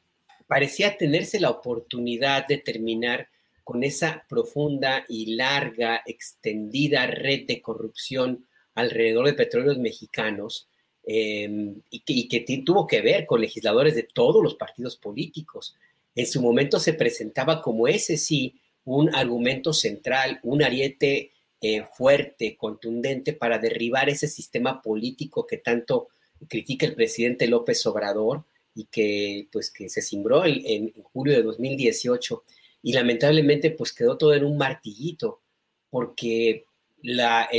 [0.47, 3.27] parecía tenerse la oportunidad de terminar
[3.63, 10.69] con esa profunda y larga, extendida red de corrupción alrededor de petróleos mexicanos
[11.03, 15.75] em, y, que, tuvo que ver con legisladores de todos los partidos políticos.
[16.15, 18.55] En su momento se presentaba como ese sí
[18.87, 26.07] un argumento central, un ariete eh, fuerte, contundente para derribar ese sistema político que tanto
[26.47, 32.43] critica el presidente López Obrador y que pues que se cimbró en, julio de 2018
[32.83, 35.41] y lamentablemente pues quedó todo en un martillito
[35.89, 36.63] porque
[37.01, 37.49] la,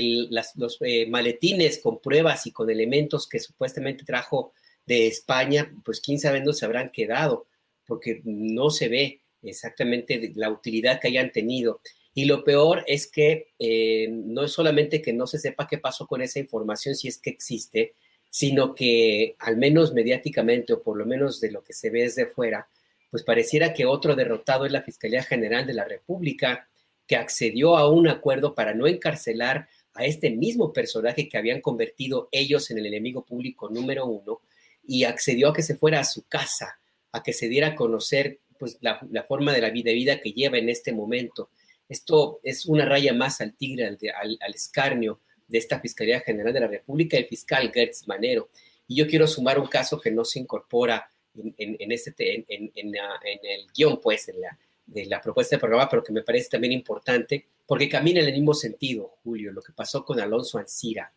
[0.55, 4.53] los eh, maletines con pruebas y con elementos que supuestamente trajo
[4.87, 7.47] de España pues quién sabe dónde se habrán quedado
[7.87, 11.81] porque no se ve exactamente la utilidad que hayan tenido.
[12.15, 16.07] Y lo peor es que eh, no es solamente que no se sepa qué pasó
[16.07, 17.95] con esa información, si es que existe,
[18.31, 22.27] sino que al menos mediáticamente o por lo menos de lo que se ve desde
[22.27, 22.69] fuera,
[23.11, 26.69] pues pareciera que otro derrotado es la Fiscalía General de la República,
[27.07, 32.29] que accedió a un acuerdo para no encarcelar a este mismo personaje que habían convertido
[32.31, 34.41] ellos en el enemigo público número uno
[34.87, 36.79] y accedió a que se fuera a su casa,
[37.13, 40.69] a que se diera a conocer pues, la, forma de la vida, que lleva en
[40.69, 41.51] este momento.
[41.89, 46.61] Esto es una raya más al tigre, al, al escarnio de esta Fiscalía General de
[46.61, 48.51] la República, el fiscal Gertz Manero.
[48.87, 52.95] Y yo quiero sumar un caso que no se incorpora en, en, este, en, en
[52.95, 56.73] el guion, pues, en la, de la propuesta de programa, pero que me parece también
[56.73, 61.13] importante, porque camina en el mismo sentido, Julio, lo que pasó con Alonso Ancira.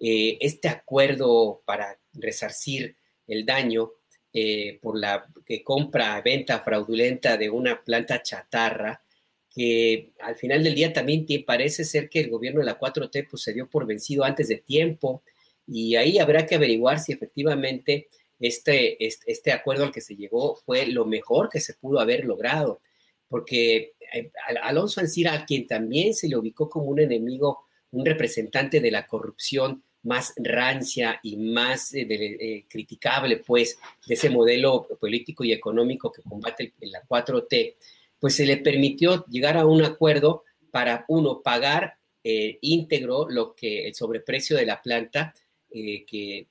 [0.00, 2.96] Eh, este acuerdo para resarcir
[3.26, 3.90] el daño
[4.32, 5.26] eh, por la
[5.64, 9.02] compra, venta fraudulenta de una planta chatarra,
[9.50, 13.42] que al final del día también parece ser que el gobierno de la 4T pues,
[13.42, 15.22] se dio por vencido antes de tiempo
[15.66, 18.08] y ahí habrá que averiguar si efectivamente
[18.40, 22.24] este, este, este, acuerdo al que se llegó fue lo mejor que se pudo haber
[22.24, 22.80] logrado,
[23.28, 24.30] porque eh,
[24.62, 29.06] Alonso Ancira, a quien también se le ubicó como un enemigo, un representante de la
[29.06, 36.12] corrupción más rancia y más eh, eh, criticable, pues, de ese modelo político y económico
[36.12, 37.74] que combate la 4T,
[38.18, 43.86] pues se le permitió llegar a un acuerdo para, uno, pagar eh, íntegro lo que
[43.86, 45.34] el sobreprecio de la planta
[45.70, 46.46] eh, que,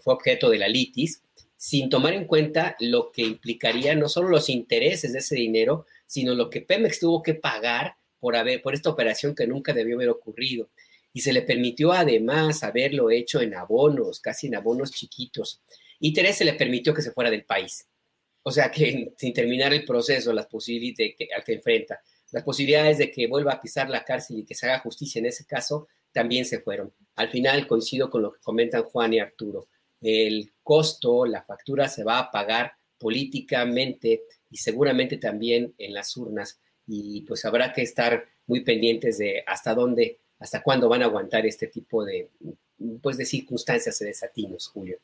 [0.00, 1.22] fue objeto de la litis,
[1.56, 6.34] sin tomar en cuenta lo que implicaría no solo los intereses de ese dinero, sino
[6.34, 10.08] lo que Pemex tuvo que pagar por, haber, por esta operación que nunca debió haber
[10.08, 10.68] ocurrido.
[11.12, 15.62] Y se le permitió además haberlo hecho en abonos, casi en abonos chiquitos.
[16.00, 17.86] Y Teresa se le permitió que se fuera del país.
[18.42, 22.00] O sea que sin terminar el proceso, las posibilidades al que enfrenta,
[22.32, 25.26] las posibilidades de que vuelva a pisar la cárcel y que se haga justicia en
[25.26, 26.92] ese caso, también se fueron.
[27.16, 29.68] Al final coincido con lo que comentan Juan y Arturo.
[30.00, 36.60] El costo, la factura se va a pagar políticamente y seguramente también en las urnas.
[36.86, 41.46] Y pues habrá que estar muy pendientes de hasta dónde, hasta cuándo van a aguantar
[41.46, 42.28] este tipo de,
[43.00, 44.98] pues, de circunstancias y desatinos, Julio.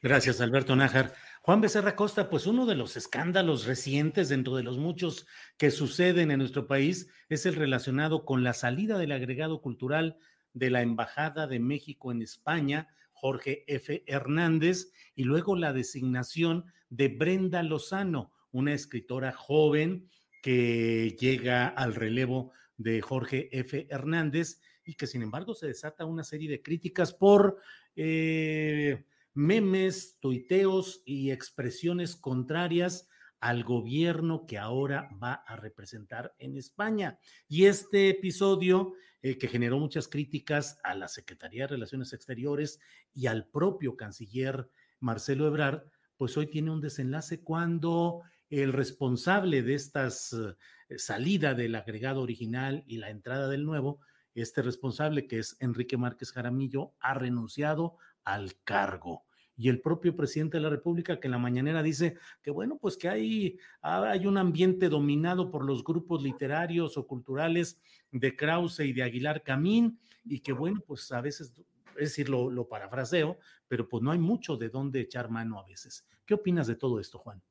[0.00, 1.12] Gracias, Alberto Nájar.
[1.42, 6.30] Juan Becerra Costa, pues uno de los escándalos recientes dentro de los muchos que suceden
[6.30, 10.18] en nuestro país es el relacionado con la salida del agregado cultural
[10.54, 14.04] de la Embajada de México en España, Jorge F.
[14.06, 20.08] Hernández, y luego la designación de Brenda Lozano, una escritora joven
[20.42, 23.86] que llega al relevo de Jorge F.
[23.90, 27.58] Hernández y que sin embargo se desata una serie de críticas por...
[27.94, 29.04] Eh,
[29.38, 37.20] memes, tuiteos y expresiones contrarias al gobierno que ahora va a representar en España.
[37.46, 42.80] Y este episodio, eh, que generó muchas críticas a la Secretaría de Relaciones Exteriores
[43.14, 45.84] y al propio canciller Marcelo Ebrard,
[46.16, 52.84] pues hoy tiene un desenlace cuando el responsable de esta eh, salida del agregado original
[52.86, 54.00] y la entrada del nuevo,
[54.34, 59.24] este responsable que es Enrique Márquez Jaramillo, ha renunciado al cargo
[59.58, 62.96] y el propio presidente de la República que en la mañanera dice que bueno, pues
[62.96, 67.80] que hay, hay un ambiente dominado por los grupos literarios o culturales
[68.12, 71.52] de Krause y de Aguilar Camín y que bueno, pues a veces,
[71.96, 75.66] es decir, lo, lo parafraseo, pero pues no hay mucho de dónde echar mano a
[75.66, 76.06] veces.
[76.24, 77.42] ¿Qué opinas de todo esto, Juan?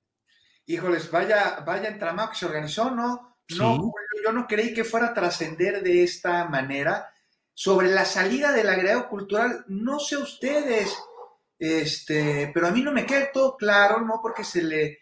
[0.68, 3.38] Híjoles, vaya, vaya entramado que se organizó, ¿no?
[3.57, 3.93] No,
[4.24, 7.09] yo no creí que fuera a trascender de esta manera.
[7.53, 10.95] Sobre la salida del agregado cultural, no sé ustedes,
[11.57, 14.20] este, pero a mí no me queda todo claro, ¿no?
[14.22, 14.99] Porque se le,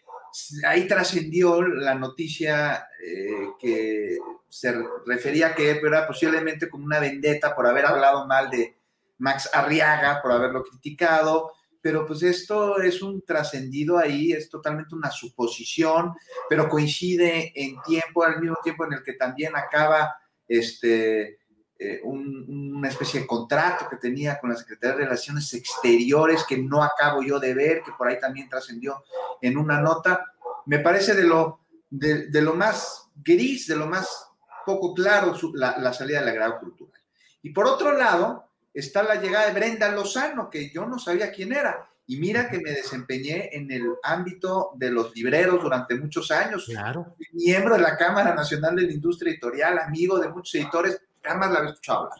[0.66, 7.54] ahí trascendió la noticia eh, que se refería a que era posiblemente como una vendetta
[7.54, 8.78] por haber hablado mal de
[9.18, 11.52] Max Arriaga, por haberlo criticado,
[11.86, 16.14] pero pues esto es un trascendido ahí, es totalmente una suposición,
[16.48, 20.16] pero coincide en tiempo, al mismo tiempo en el que también acaba
[20.48, 21.38] este,
[21.78, 26.82] eh, una especie de contrato que tenía con la Secretaría de Relaciones Exteriores que no
[26.82, 29.04] acabo yo de ver, que por ahí también trascendió
[29.40, 30.32] en una nota.
[30.64, 34.28] Me parece de lo, de, lo más gris, de lo más
[34.66, 37.00] poco claro la, la salida del agrado cultural.
[37.42, 38.45] Y por otro lado,
[38.80, 41.88] está la llegada de Brenda Lozano, que yo no sabía quién era.
[42.08, 46.66] Y mira que me desempeñé en el ámbito de los libreros durante muchos años.
[46.66, 47.16] Claro.
[47.32, 51.58] Miembro de la Cámara Nacional de la Industria Editorial, amigo de muchos editores, jamás la
[51.58, 52.18] había escuchado hablar.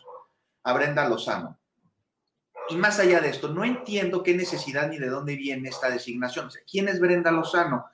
[0.65, 1.59] A Brenda Lozano.
[2.69, 6.51] Y más allá de esto, no entiendo qué necesidad ni de dónde viene esta designación.
[6.69, 7.87] ¿Quién es Brenda Lozano?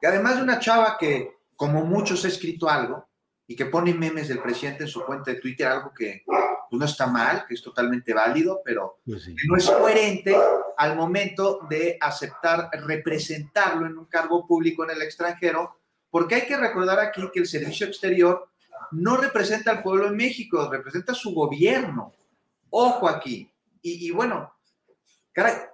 [0.00, 3.06] Que además de una chava que, como muchos, ha escrito algo
[3.46, 6.24] y que pone memes del presidente en su cuenta de Twitter, algo que
[6.68, 10.36] pues no está mal, que es totalmente válido, pero pues no es coherente
[10.76, 15.76] al momento de aceptar representarlo en un cargo público en el extranjero,
[16.10, 18.48] porque hay que recordar aquí que el servicio exterior
[18.92, 22.12] no representa al pueblo de México, representa a su gobierno.
[22.70, 23.50] Ojo aquí.
[23.82, 24.52] Y, bueno,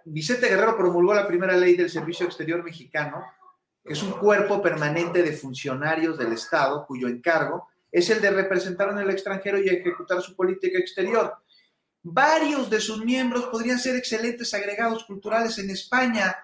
[0.05, 3.25] Vicente Guerrero promulgó la primera ley del servicio exterior mexicano,
[3.85, 8.91] que es un cuerpo permanente de funcionarios del Estado cuyo encargo es el de representar
[8.91, 11.33] en el extranjero y ejecutar su política exterior.
[12.03, 16.37] Varios de sus miembros podrían ser excelentes agregados culturales en España.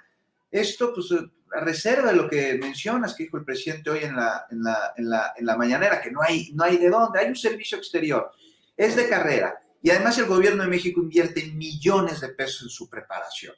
[0.49, 1.09] Esto, pues,
[1.51, 5.33] reserva lo que mencionas, que dijo el presidente hoy en la, en la, en la,
[5.37, 8.31] en la mañanera, que no hay, no hay de dónde, hay un servicio exterior,
[8.77, 9.61] es de carrera.
[9.83, 13.57] Y además el gobierno de México invierte millones de pesos en su preparación.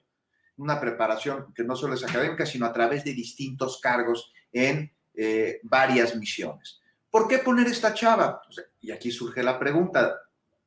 [0.57, 5.61] Una preparación que no solo es académica, sino a través de distintos cargos en eh,
[5.63, 6.81] varias misiones.
[7.13, 8.41] ¿Por qué poner esta chava?
[8.81, 10.23] y aquí surge la pregunta,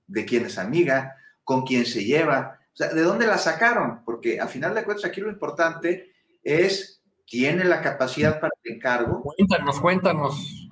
[0.06, 1.18] ¿de quién es amiga?
[1.44, 2.60] ¿Con quién se lleva?
[2.72, 4.06] O sea, ¿de dónde la sacaron?
[4.06, 9.24] Porque a final de cuentas aquí lo importante es, ¿tiene la capacidad para el encargo?
[9.24, 10.70] Cuéntanos, cuéntanos.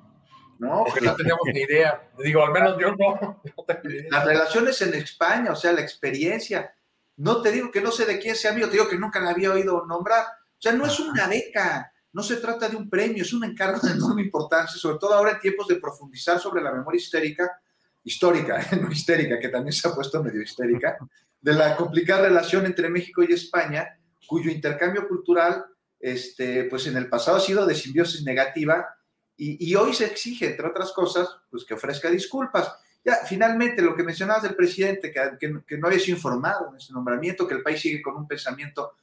[0.59, 2.07] No, porque no tenemos ni idea.
[2.19, 3.41] Digo, al menos yo no.
[4.11, 6.75] Las relaciones en España, o sea, la experiencia.
[7.17, 9.31] No te digo que no sé de quién sea amigo, te digo que nunca la
[9.31, 10.23] había oído nombrar.
[10.23, 13.79] O sea, no es una beca, no se trata de un premio, es un encargo
[13.85, 17.59] de enorme importancia, sobre todo ahora en tiempos de profundizar sobre la memoria histérica,
[18.03, 20.97] histórica, no histérica, que también se ha puesto medio histérica,
[21.41, 25.65] de la complicada relación entre México y España, cuyo intercambio cultural,
[25.99, 28.87] este, pues en el pasado ha sido de simbiosis negativa
[29.35, 32.71] y, hoy se exige, entre otras cosas, pues que ofrezca disculpas.
[33.03, 36.93] Ya, finalmente, lo que mencionabas del presidente, que, que no había sido informado en ese
[36.93, 38.93] nombramiento, que el país sigue con un pensamiento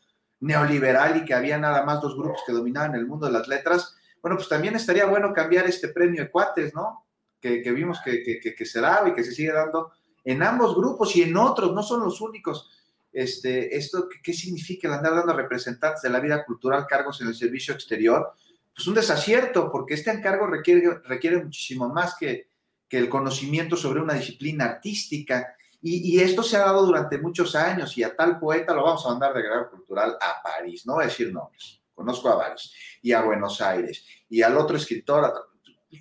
[0.41, 3.97] neoliberal y que había nada más dos grupos que dominaban el mundo de las letras,
[4.23, 7.07] bueno, pues también estaría bueno cambiar este premio de cuates, ¿no?
[7.41, 9.93] Que, vimos que, que, se daba y que se sigue dando
[10.25, 12.71] en ambos grupos y en otros, no son los únicos.
[13.13, 17.35] Este, esto, ¿qué, significa el andar dando representantes de la vida cultural cargos en el
[17.35, 18.35] servicio exterior?
[18.75, 22.49] Pues un desacierto, porque este encargo requiere, requiere muchísimo más que,
[22.87, 27.97] que el conocimiento sobre una disciplina artística y, esto se ha dado durante muchos años
[27.97, 31.05] y a tal poeta lo vamos a mandar de grado cultural a París, no voy
[31.05, 35.51] a decir nombres, conozco a varios, y a Buenos Aires, y al otro escritor,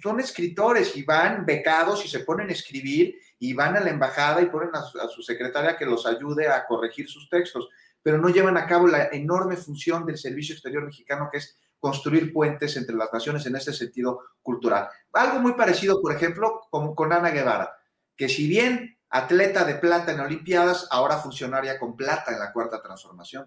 [0.01, 4.41] son escritores y van becados y se ponen a escribir y van a la embajada
[4.41, 7.69] y ponen a su, secretaria que los ayude a corregir sus textos,
[8.03, 12.33] pero no llevan a cabo la enorme función del Servicio Exterior Mexicano que es construir
[12.33, 14.89] puentes entre las naciones en ese sentido cultural.
[15.13, 17.73] Algo muy parecido, por ejemplo, con, con Ana Guevara,
[18.17, 22.81] que si bien atleta de plata en Olimpiadas, ahora funcionaria con plata en la cuarta
[22.81, 23.45] transformación.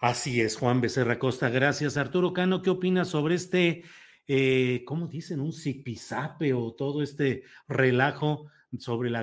[0.00, 1.48] Así es, Juan Becerra Costa.
[1.48, 1.96] Gracias.
[1.96, 3.82] Arturo Cano, ¿qué opinas sobre este,
[4.28, 5.40] eh, ¿cómo dicen?
[5.40, 8.46] Un zipizape o todo este relajo
[8.78, 9.20] sobre la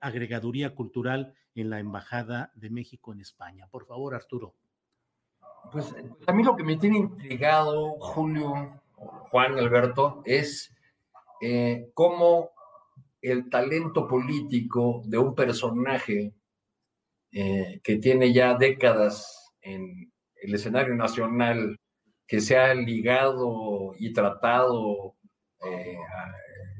[0.00, 3.66] agregaduría cultural en la Embajada de México en España?
[3.70, 4.54] Por favor, Arturo.
[5.72, 8.82] Pues, pues a mí lo que me tiene intrigado, Julio,
[9.30, 10.70] Juan Alberto, es
[11.40, 12.50] eh, cómo
[13.24, 16.34] el talento político de un personaje
[17.32, 20.12] eh, que tiene ya décadas en
[20.42, 21.80] el escenario nacional,
[22.26, 25.14] que se ha ligado y tratado
[25.64, 25.96] eh,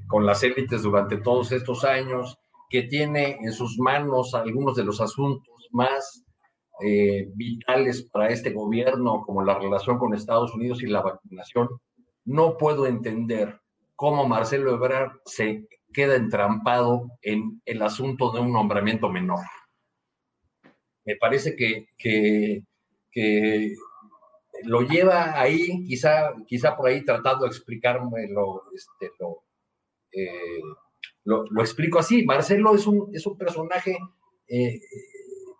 [0.07, 2.38] con las élites durante todos estos años,
[2.68, 6.24] que tiene en sus manos algunos de los asuntos más
[6.82, 11.68] eh, vitales para este gobierno, como la relación con Estados Unidos y la vacunación,
[12.26, 13.61] no puedo entender
[13.97, 19.45] cómo Marcelo Ebrard se queda entrampado en el asunto de un nombramiento menor.
[21.05, 23.74] Me parece que, que,
[24.64, 29.11] lo lleva ahí, quizá, quizá por ahí tratando de explicármelo, este,
[30.12, 30.61] eh,
[31.24, 32.24] lo, lo, explico así.
[32.24, 33.99] Marcelo es un, es un personaje
[34.49, 34.80] eh,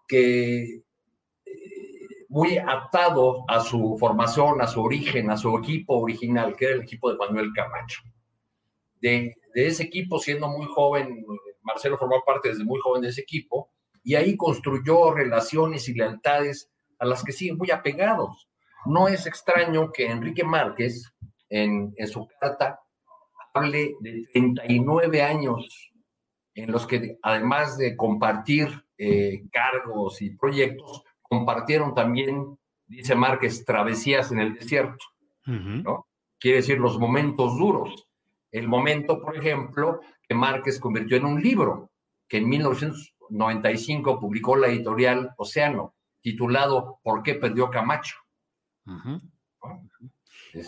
[0.09, 0.83] que eh,
[2.29, 6.83] muy atado a su formación, a su origen, a su equipo original, que era el
[6.83, 8.03] equipo de Manuel Camacho.
[9.05, 11.25] De, de ese equipo, siendo muy joven,
[11.63, 13.71] Marcelo formó parte desde muy joven de ese equipo,
[14.03, 18.49] y ahí construyó relaciones y lealtades a las que siguen muy apegados.
[18.87, 21.13] No es extraño que Enrique Márquez,
[21.49, 22.81] en, en su carta,
[23.55, 25.93] hable de 39 años
[26.55, 34.31] en los que, además de compartir eh, cargos y proyectos, compartieron también, dice Márquez, travesías
[34.33, 35.05] en el desierto,
[35.47, 36.07] ¿no?
[36.39, 38.07] Quiere decir los momentos duros.
[38.55, 39.99] El momento, por ejemplo,
[40.29, 41.91] que Márquez convirtió en un libro,
[42.29, 48.15] que en 1995 publicó la editorial Océano, titulado ¿Por qué perdió Camacho?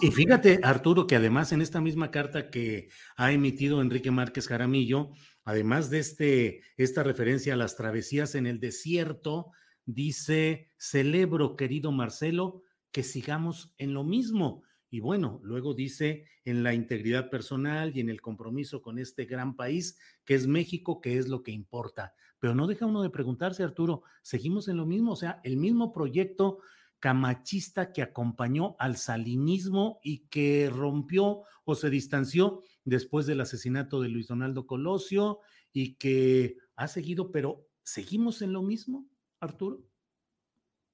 [0.02, 5.12] Y fíjate, Arturo, que además en esta misma carta que ha emitido Enrique Márquez Jaramillo,
[5.44, 9.52] además de este, esta referencia a las travesías en el desierto,
[9.84, 14.64] dice, celebro, querido Marcelo, que sigamos en lo mismo.
[14.88, 19.56] Y bueno, luego dice en la integridad personal y en el compromiso con este gran
[19.56, 22.14] país que es México, que es lo que importa.
[22.38, 25.12] Pero no deja uno de preguntarse, Arturo, ¿seguimos en lo mismo?
[25.12, 26.60] O sea, el mismo proyecto
[27.00, 34.08] camachista que acompañó al salinismo y que rompió o se distanció después del asesinato de
[34.08, 35.40] Luis Donaldo Colosio
[35.72, 39.06] y que ha seguido, pero ¿seguimos en lo mismo,
[39.40, 39.84] Arturo?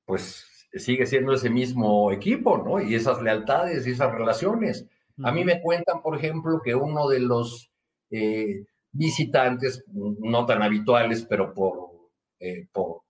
[0.05, 0.45] Pues
[0.75, 2.81] sigue siendo ese mismo equipo, ¿no?
[2.81, 4.87] Y esas lealtades y esas relaciones.
[5.23, 7.71] A mí me cuentan, por ejemplo, que uno de los
[8.11, 12.11] eh, visitantes, no tan habituales, pero por,
[12.41, 13.03] eh, por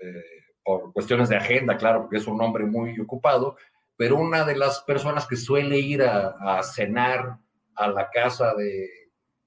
[0.00, 0.36] eh,
[0.66, 3.56] por cuestiones de agenda, claro, porque es un hombre muy ocupado,
[3.96, 7.38] pero una de las personas que suele ir a, cenar
[7.76, 8.88] a la casa de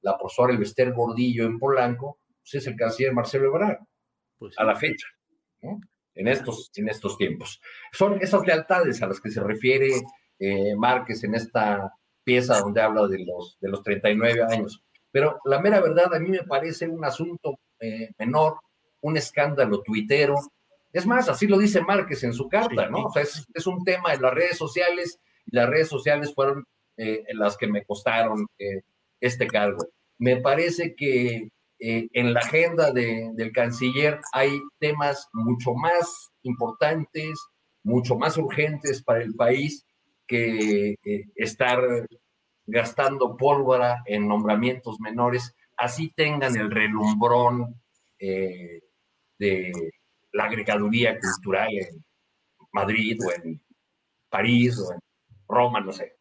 [0.02, 3.80] la profesora Elvester Gordillo en Polanco, pues es el canciller Marcelo Ebrard,
[4.38, 5.08] pues a la fecha,
[5.62, 5.82] ¿no?
[6.20, 7.62] En, estos, en estos tiempos.
[7.92, 9.90] Son esas lealtades a las que se refiere
[10.40, 11.94] eh, Márquez en esta
[12.24, 14.84] pieza donde habla de los, de los 39 años.
[15.12, 18.58] Pero la mera verdad a mí me parece un asunto eh, menor,
[19.02, 20.36] un escándalo tuitero,
[20.92, 23.06] es más, así lo dice Márquez en su carta, ¿no?
[23.06, 25.20] O sea, es, un tema de las redes sociales
[25.52, 26.66] las redes sociales fueron
[26.98, 28.82] eh, las que me costaron eh,
[29.20, 29.88] este cargo.
[30.18, 31.50] Me parece que
[31.80, 37.40] eh, en la agenda del canciller hay temas mucho más importantes,
[37.84, 39.86] mucho más urgentes para el país
[40.28, 40.96] que
[41.36, 41.80] estar
[42.68, 47.82] gastando pólvora en nombramientos menores, así tengan el relumbrón
[48.20, 48.84] de
[50.34, 52.06] la agregaduría cultural en
[52.72, 53.62] Madrid o en
[54.30, 55.00] París o en
[55.48, 56.16] Roma, no sé.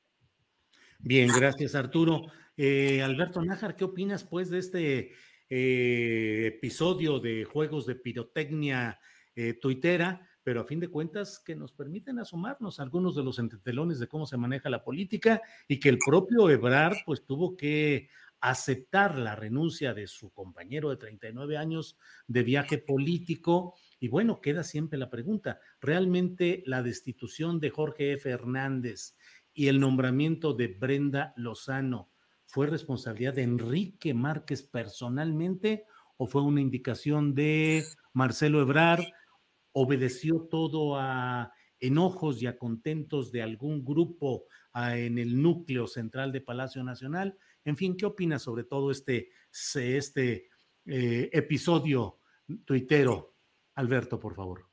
[0.98, 2.26] Bien, gracias Arturo.
[2.56, 5.12] Eh, Alberto Nájar, ¿qué opinas pues de este
[5.48, 8.98] eh, episodio de juegos de pirotecnia
[9.34, 10.26] eh, tuitera?
[10.42, 14.08] Pero a fin de cuentas que nos permiten asomarnos a algunos de los entretelones de
[14.08, 18.08] cómo se maneja la política y que el propio Ebrard pues tuvo que
[18.40, 24.62] aceptar la renuncia de su compañero de 39 años de viaje político y bueno, queda
[24.62, 28.30] siempre la pregunta, ¿realmente la destitución de Jorge F.
[28.30, 29.16] Hernández
[29.52, 32.10] y el nombramiento de Brenda Lozano
[32.48, 35.84] fue responsabilidad de Enrique Márquez personalmente
[36.16, 39.04] o fue una indicación de Marcelo Ebrard?
[39.72, 46.40] ¿Obedeció todo a enojos y a contentos de algún grupo en el núcleo central de
[46.40, 47.38] Palacio Nacional?
[47.64, 49.28] En fin, ¿qué opinas sobre todo este,
[49.74, 50.48] este
[50.86, 52.18] eh, episodio
[52.64, 53.34] tuitero
[53.78, 54.66] Alberto, por favor.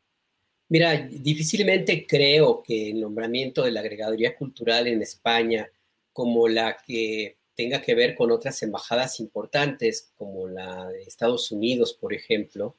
[0.69, 5.69] Mira, difícilmente creo que el nombramiento de la agregaduría cultural en España,
[6.11, 11.93] como la que tenga que ver con otras embajadas importantes, como la de Estados Unidos,
[11.93, 12.75] por ejemplo,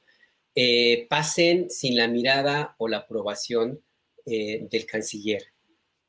[0.54, 3.80] eh, pasen sin la mirada o la aprobación
[4.24, 5.44] eh, del canciller,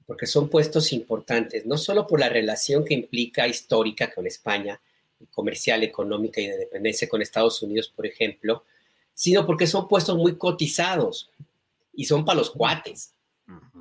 [0.05, 4.81] porque son puestos importantes, no solo por la relación que implica histórica con España,
[5.31, 8.63] comercial, económica y de dependencia con Estados Unidos, por ejemplo,
[9.13, 11.31] sino porque son puestos muy cotizados
[11.93, 13.13] y son para los cuates.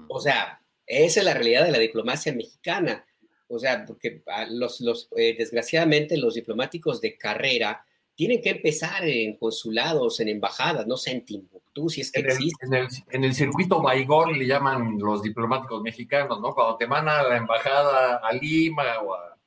[0.08, 3.04] O sea, esa es la realidad de la diplomacia mexicana.
[3.48, 7.84] O sea, porque los, los eh, desgraciadamente los diplomáticos de carrera
[8.16, 12.26] tienen que empezar en consulados, en embajadas, no sé, en Timbuktu, si es que en
[12.26, 12.66] existe.
[12.66, 16.54] El, en, el, circuito Baigón le llaman los diplomáticos mexicanos, ¿no?
[16.54, 19.38] Cuando te mandan a la embajada a Lima o a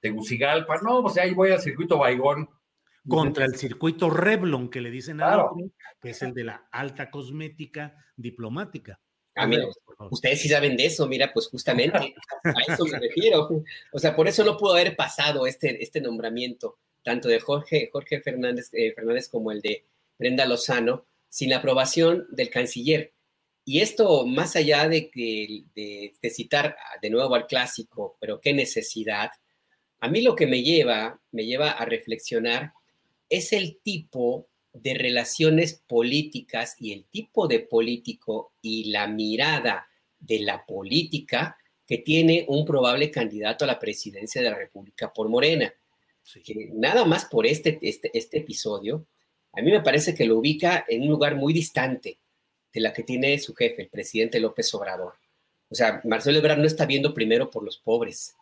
[0.00, 2.50] Tegucigalpa, no, pues ahí voy al circuito Baigón.
[3.08, 5.48] Contra el circuito Revlon, que le dicen a
[6.00, 9.00] que es el de la alta cosmética diplomática.
[9.38, 9.66] Ah, mira,
[10.10, 12.14] ustedes sí saben de eso, mira, pues justamente
[12.44, 13.48] a eso me refiero.
[13.92, 18.20] O sea, por eso no pudo haber pasado este, este nombramiento, tanto de Jorge, Jorge
[18.20, 19.84] Fernández, eh, Fernández como el de
[20.18, 23.12] Brenda Lozano, sin la aprobación del canciller.
[23.64, 29.30] Y esto, más allá de, de, de, citar de nuevo al clásico, pero qué necesidad,
[30.00, 32.72] a mí lo que me lleva, me lleva a reflexionar
[33.28, 34.48] es el tipo
[34.82, 41.56] de relaciones políticas y el tipo de político y la mirada de la política
[41.86, 45.72] que tiene un probable candidato a la presidencia de la República por Morena.
[46.74, 49.06] nada más por este, este, este episodio,
[49.52, 52.18] a mí me parece que lo ubica en un lugar muy distante
[52.72, 55.14] de la que tiene su jefe, el presidente López Obrador.
[55.70, 58.34] O sea, Marcelo Ebrard no está viendo primero por los pobres.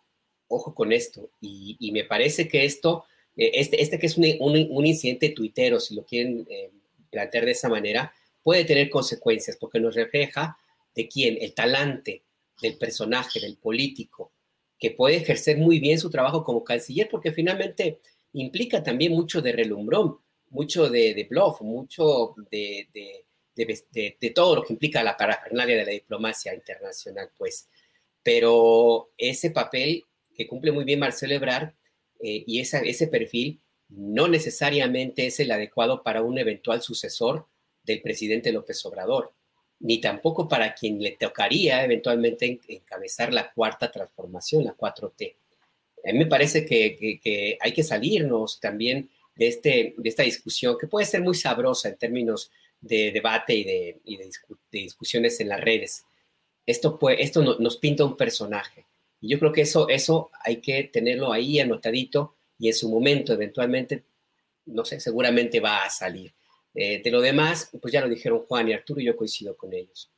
[0.48, 1.30] Ojo con esto.
[1.40, 3.04] Y, me parece que esto,
[3.36, 6.70] este, este que es un, incidente tuitero, si lo quieren eh,
[7.10, 8.12] plantear de esa manera,
[8.42, 10.56] puede tener consecuencias porque nos refleja
[10.94, 12.22] de quién, el talante
[12.62, 14.32] del personaje, del político,
[14.78, 18.00] que puede ejercer muy bien su trabajo como canciller, porque finalmente
[18.32, 20.18] implica también mucho de relumbrón
[20.50, 22.88] mucho de, de bluff, mucho de,
[23.54, 27.68] de, todo lo que implica la parafernalia de la diplomacia internacional, pues.
[28.22, 31.72] Pero ese papel que cumple muy bien Marcelo Ebrard
[32.20, 37.46] eh, y esa, ese perfil no necesariamente es el adecuado para un eventual sucesor
[37.84, 39.32] del presidente López Obrador,
[39.78, 45.36] ni tampoco para quien le tocaría eventualmente encabezar la cuarta transformación, la 4T.
[46.08, 50.76] A mí me parece que, que hay que salirnos también de, este, de esta discusión,
[50.78, 52.50] que puede ser muy sabrosa en términos
[52.80, 53.64] de debate y
[54.16, 54.30] de,
[54.70, 56.04] discusiones en las redes.
[56.64, 58.86] Esto, puede, esto nos pinta un personaje.
[59.20, 63.32] Y yo creo que eso, eso hay que tenerlo ahí anotadito y en su momento,
[63.32, 64.04] eventualmente,
[64.66, 66.34] no sé, seguramente va a salir.
[66.74, 69.72] Eh, de lo demás, pues ya lo dijeron Juan y Arturo y yo coincido con
[69.72, 70.12] ellos.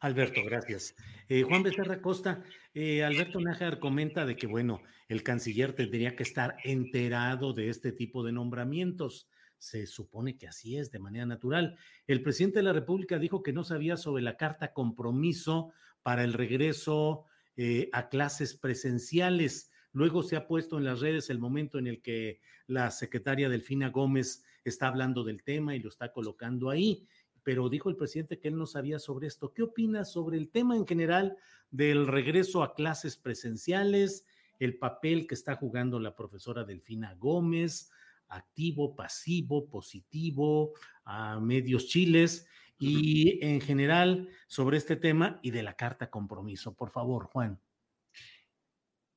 [0.00, 0.94] Alberto, gracias.
[1.28, 2.42] Eh, Juan Becerra Costa,
[2.72, 7.92] eh, Alberto Nájar comenta de que, bueno, el canciller tendría que estar enterado de este
[7.92, 9.28] tipo de nombramientos.
[9.56, 11.76] Se supone que así es, de manera natural.
[12.06, 16.32] El presidente de la República dijo que no sabía sobre la carta compromiso para el
[16.32, 17.24] regreso
[17.58, 19.70] eh, a clases presenciales.
[19.92, 23.90] Luego se ha puesto en las redes el momento en el que la secretaria Delfina
[23.90, 27.06] Gómez está hablando del tema y lo está colocando ahí
[27.48, 29.54] pero dijo el presidente que él no sabía sobre esto.
[29.54, 31.38] ¿Qué opinas sobre el tema en general
[31.70, 34.26] del regreso a clases presenciales,
[34.58, 37.90] el papel que está jugando la profesora Delfina Gómez,
[38.28, 42.46] activo, pasivo, positivo, a medios chiles
[42.78, 46.74] y en general sobre este tema y de la carta compromiso?
[46.74, 47.60] Por favor, Juan.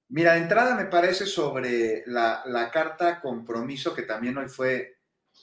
[0.09, 4.97] Mira, de entrada me parece sobre la, carta compromiso, que también hoy fue,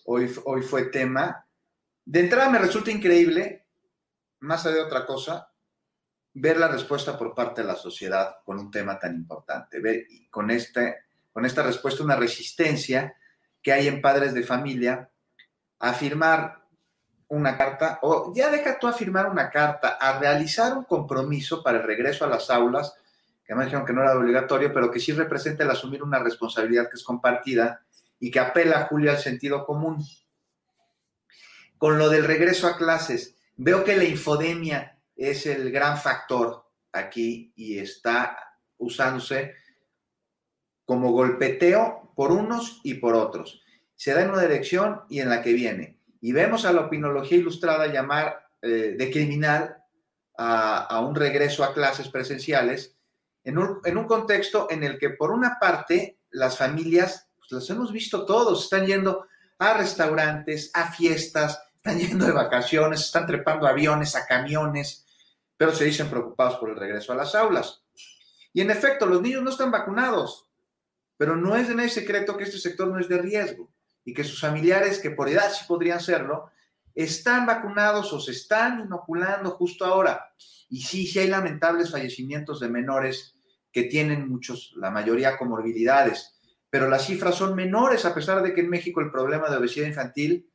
[0.05, 1.47] hoy, hoy fue tema,
[2.05, 3.67] de entrada me resulta increíble,
[4.41, 5.53] más allá de otra cosa,
[6.35, 9.81] ver la respuesta por parte de la sociedad con un tema tan importante.
[9.81, 10.97] Ver con, este,
[11.33, 13.15] con esta respuesta una resistencia
[13.63, 15.11] que hay en padres de familia
[15.81, 16.58] a firmar
[17.29, 21.79] una carta, o ya deja tú a firmar una carta, a realizar un compromiso para
[21.79, 22.95] el regreso a las aulas,
[23.45, 26.89] que me dijeron que no era obligatorio, pero que sí representa el asumir una responsabilidad
[26.89, 27.83] que es compartida
[28.21, 30.05] y que apela, Julio, al sentido común.
[31.77, 37.53] Con lo del regreso a clases, veo que la infodemia es el gran factor aquí
[37.57, 38.37] y está
[38.79, 39.55] usándose
[40.85, 43.63] como golpeteo por unos y por otros.
[43.95, 45.98] Se da en una dirección y en la que viene.
[46.21, 49.77] Y vemos a la opinología ilustrada llamar eh, de criminal
[50.37, 52.97] a, un regreso a clases presenciales
[53.43, 57.71] en un, en un, contexto en el que, por una parte, las familias, pues las
[57.71, 59.27] hemos visto todos, están yendo
[59.59, 65.07] a restaurantes, a fiestas, están yendo de vacaciones, están trepando aviones, a camiones,
[65.57, 67.83] pero se dicen preocupados por el regreso a las aulas.
[68.53, 70.49] Y en efecto, los niños no están vacunados,
[71.17, 73.71] pero no es de nadie secreto que este sector no es de riesgo
[74.09, 76.51] y que sus familiares, que por edad sí podrían serlo,
[76.95, 80.33] están vacunados o se están inoculando justo ahora.
[80.71, 83.37] Y sí, sí hay lamentables fallecimientos de menores
[83.71, 86.39] que tienen muchos, la mayoría comorbilidades,
[86.71, 89.87] pero las cifras son menores a pesar de que en México el problema de obesidad
[89.87, 90.51] infantil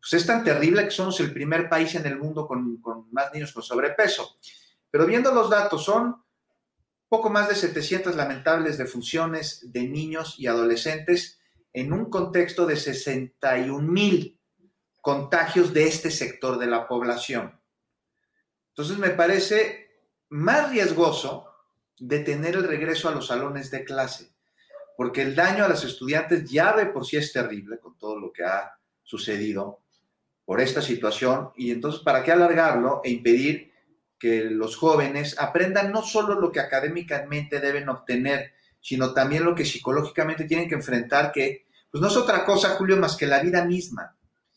[0.00, 2.80] pues es tan terrible que somos el primer país en el mundo con,
[3.12, 4.34] más niños con sobrepeso.
[4.90, 6.24] Pero viendo los datos, son
[7.10, 11.38] poco más de 700 lamentables defunciones de niños y adolescentes
[11.74, 14.40] en un contexto de 61 mil
[15.02, 17.60] contagios de este sector de la población.
[18.70, 19.90] Entonces me parece
[20.30, 21.46] más riesgoso
[21.98, 24.32] detener el regreso a los salones de clase,
[24.96, 28.32] porque el daño a los estudiantes ya de por sí es terrible con todo lo
[28.32, 29.82] que ha sucedido
[30.44, 33.72] por esta situación y entonces para qué alargarlo e impedir
[34.18, 39.64] que los jóvenes aprendan no solo lo que académicamente deben obtener, sino también lo que
[39.64, 41.63] psicológicamente tienen que enfrentar, que
[41.94, 44.16] pues no es otra cosa, Julio, más que la vida misma.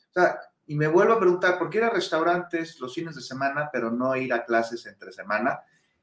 [0.09, 3.21] O sea, y me vuelvo a preguntar, ¿por qué ir a restaurantes los fines de
[3.21, 5.59] semana, pero no ir a clases entre semana?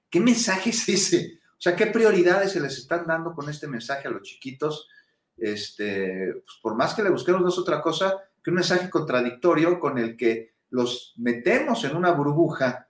[0.09, 1.41] ¿Qué mensaje es ese?
[1.51, 4.89] O sea, ¿qué prioridades se les están dando con este mensaje a los chiquitos?
[5.37, 9.81] Este, pues por más que le busquemos, no es otra cosa que un mensaje contradictorio
[9.81, 12.87] con el que los metemos en una burbuja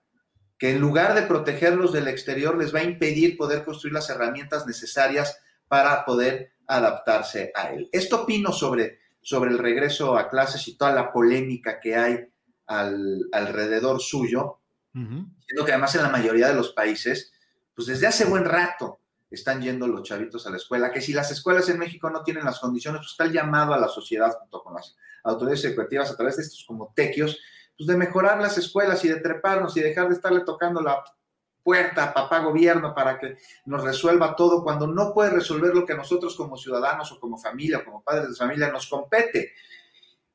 [0.58, 4.66] que en lugar de protegerlos del exterior les va a impedir poder construir las herramientas
[4.66, 7.88] necesarias para poder adaptarse a él.
[7.92, 12.18] Esto opino sobre, sobre el regreso a clases y toda la polémica que hay
[12.66, 14.60] al, alrededor suyo,
[14.92, 17.32] siendo que además en la mayoría de los países,
[17.74, 19.00] pues desde hace buen rato
[19.30, 22.44] están yendo los chavitos a la escuela, que si las escuelas en México no tienen
[22.44, 24.94] las condiciones, pues está el llamado a la sociedad junto con las
[25.24, 27.38] autoridades educativas a través de estos como tequios,
[27.76, 31.02] pues de mejorar las escuelas y de treparnos y dejar de estarle tocando la
[31.64, 35.94] puerta a papá gobierno para que nos resuelva todo cuando no puede resolver lo que
[35.94, 39.54] nosotros como ciudadanos o como familia o como padres de familia nos compete.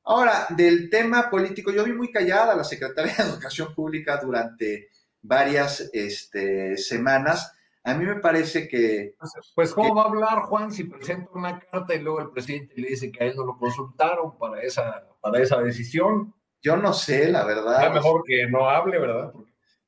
[0.06, 4.90] Ahora, del tema político, yo vi muy callada a la secretaria de Educación Pública durante
[5.22, 7.54] varias este, semanas.
[7.84, 9.16] A mí me parece que...
[9.54, 12.90] Pues, ¿cómo va a hablar Juan si presenta una carta y luego el presidente le
[12.90, 16.34] dice que a él no lo consultaron para esa, para esa decisión?
[16.62, 17.86] Yo no sé, la verdad.
[17.86, 19.32] Es mejor que no hable, ¿verdad?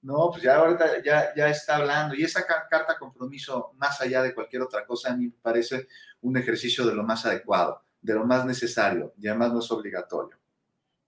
[0.02, 2.16] No, pues ya ahorita ya, ya está hablando.
[2.16, 5.88] Y esa carta compromiso, más allá de cualquier otra cosa, a mí me parece
[6.22, 10.38] un ejercicio de lo más adecuado, de lo más necesario, y además no es obligatorio.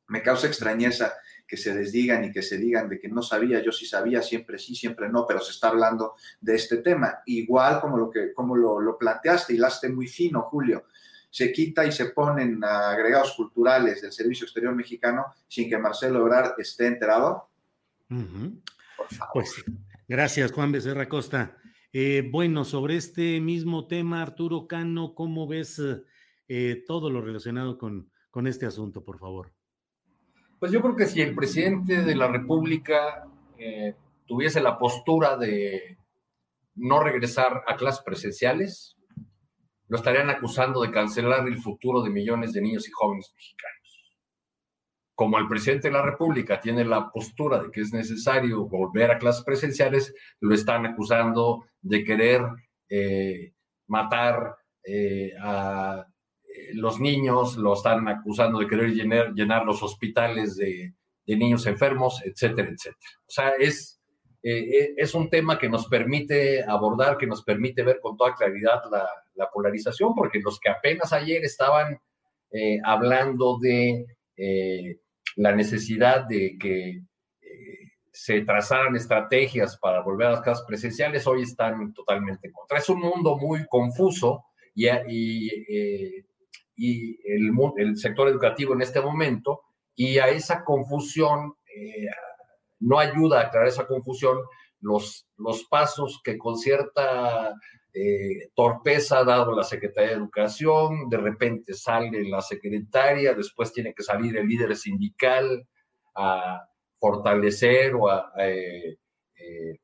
[0.08, 1.14] Me causa extrañeza
[1.48, 4.60] que se desdigan y que se digan de que no sabía, yo sí sabía, siempre
[4.60, 7.22] sí, siempre no, pero se está hablando de este tema.
[7.26, 10.86] Igual como lo que como lo, lo planteaste, muy fino, Julio
[11.34, 16.60] se quita y se ponen agregados culturales del Servicio Exterior Mexicano sin que Marcelo Ebrard
[16.60, 17.50] esté enterado?
[19.34, 19.64] Pues
[20.08, 21.58] gracias, Juan Becerra Costa.
[21.92, 25.82] Eh, bueno, sobre este mismo tema, Arturo Cano, ¿cómo ves
[26.48, 29.54] eh, todo lo relacionado con, con este asunto, por favor?
[30.60, 33.28] Pues yo creo que si el presidente de la República
[33.58, 33.96] eh,
[34.26, 35.98] tuviese la postura de
[36.76, 38.96] no regresar a clases presenciales,
[39.90, 43.83] lo estarían acusando de cancelar el futuro de millones de niños y jóvenes mexicanos.
[45.16, 49.20] Como el presidente de la República tiene la postura de que es necesario volver a
[49.20, 52.42] clases presenciales, lo están acusando de querer
[52.90, 53.54] eh,
[53.88, 56.06] matar eh, a
[56.44, 60.94] eh, los niños, lo están acusando de querer llenar, los hospitales de,
[61.26, 62.98] niños enfermos, etcétera, etcétera.
[63.26, 64.00] O sea, es
[64.46, 69.50] es un tema que nos permite abordar, que nos permite ver con toda claridad la,
[69.54, 71.98] polarización, porque los que apenas ayer estaban
[72.84, 74.06] hablando de
[75.36, 77.02] la necesidad de que
[78.14, 82.78] se trazaran estrategias para volver a las casas presenciales, hoy están totalmente en contra.
[82.78, 84.88] Es un mundo muy confuso y,
[86.76, 89.62] y el, sector educativo en este momento,
[89.96, 91.56] y a esa confusión
[92.80, 94.38] no ayuda a aclarar esa confusión
[94.80, 95.26] los
[95.70, 97.54] pasos que con cierta
[97.94, 103.94] eh, torpeza ha dado la Secretaría de Educación, de repente sale la secretaria, después tiene
[103.94, 105.68] que salir el líder sindical
[106.16, 108.98] a fortalecer o a eh,
[109.36, 109.80] eh,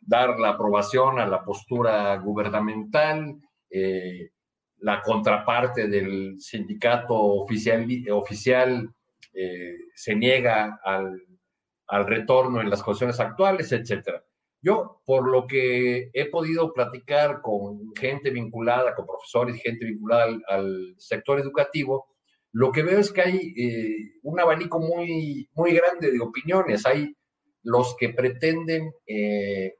[0.00, 3.40] dar la aprobación a la postura gubernamental,
[4.78, 8.94] la contraparte del sindicato oficial, oficial
[9.94, 11.20] se niega al
[11.88, 14.24] al retorno en las condiciones actuales, etcétera.
[14.64, 20.94] Yo, por lo que he podido platicar con gente vinculada, con profesores, gente vinculada al,
[20.96, 22.06] sector educativo,
[22.50, 26.86] lo que veo es que hay eh, un abanico muy, muy grande de opiniones.
[26.86, 27.14] Hay
[27.62, 29.74] los que pretenden eh,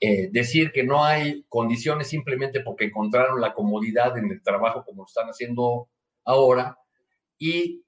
[0.00, 5.02] eh, decir que no hay condiciones simplemente porque encontraron la comodidad en el trabajo como
[5.02, 5.88] lo están haciendo
[6.24, 6.78] ahora,
[7.36, 7.82] y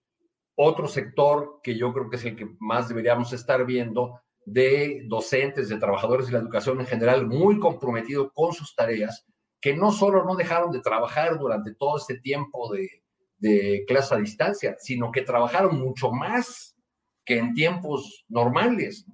[0.57, 4.21] otro sector que yo creo que es el que más deberíamos estar viendo
[4.53, 9.27] de docentes, de trabajadores de la educación en general, muy comprometido con sus tareas,
[9.61, 13.03] que no solo no dejaron de trabajar durante todo este tiempo de,
[13.39, 16.77] de clase a distancia, sino que trabajaron mucho más
[17.25, 19.07] que en tiempos normales,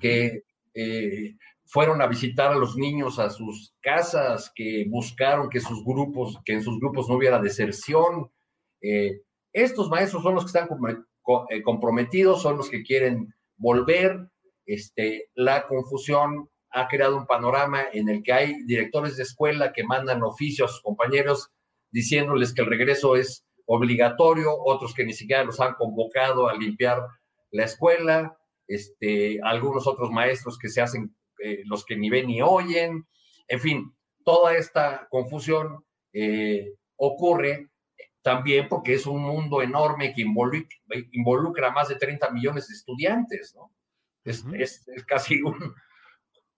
[0.00, 1.36] que eh,
[1.66, 6.54] fueron a visitar a los niños a sus casas, que buscaron que sus grupos, que
[6.54, 8.30] en sus grupos no hubiera deserción,
[8.80, 9.20] eh,
[9.52, 10.68] estos maestros son los que están
[11.50, 14.28] eh, comprometidos, son los que quieren volver.
[14.66, 19.84] Este, la confusión ha creado un panorama en el que hay directores de escuela que
[19.84, 21.50] mandan oficios a sus compañeros
[21.90, 27.00] diciéndoles que el regreso es obligatorio, otros que ni siquiera los han convocado a limpiar
[27.50, 28.36] la escuela,
[28.66, 33.06] este, algunos otros maestros que se hacen eh, los que ni ven ni oyen,
[33.46, 33.94] en fin,
[34.24, 37.68] toda esta confusión eh, ocurre
[38.22, 40.68] también porque es un mundo enorme que involucra,
[41.12, 43.70] involucra más de 30 millones de estudiantes, ¿no?
[44.24, 45.74] Es, es, casi un,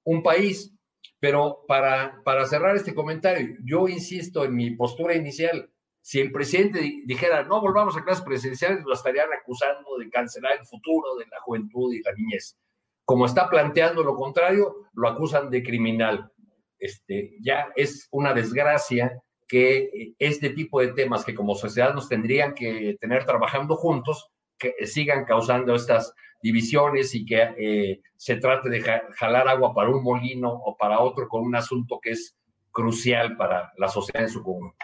[0.04, 0.72] un, país.
[1.18, 5.70] Pero para, para cerrar este comentario, yo insisto en mi postura inicial.
[6.02, 10.64] Si el presidente dijera no volvamos a clases presenciales, lo estarían acusando de cancelar el
[10.64, 12.56] futuro de la juventud y la niñez.
[13.04, 16.30] Como está planteando lo contrario, lo acusan de criminal.
[16.78, 22.54] Este, ya es una desgracia que este tipo de temas que como sociedad nos tendrían
[22.54, 28.80] que tener trabajando juntos, que sigan causando estas divisiones y que eh, se trate de
[28.80, 32.36] jalar agua para un molino o para otro con un asunto que es
[32.70, 34.76] crucial para la sociedad en su conjunto.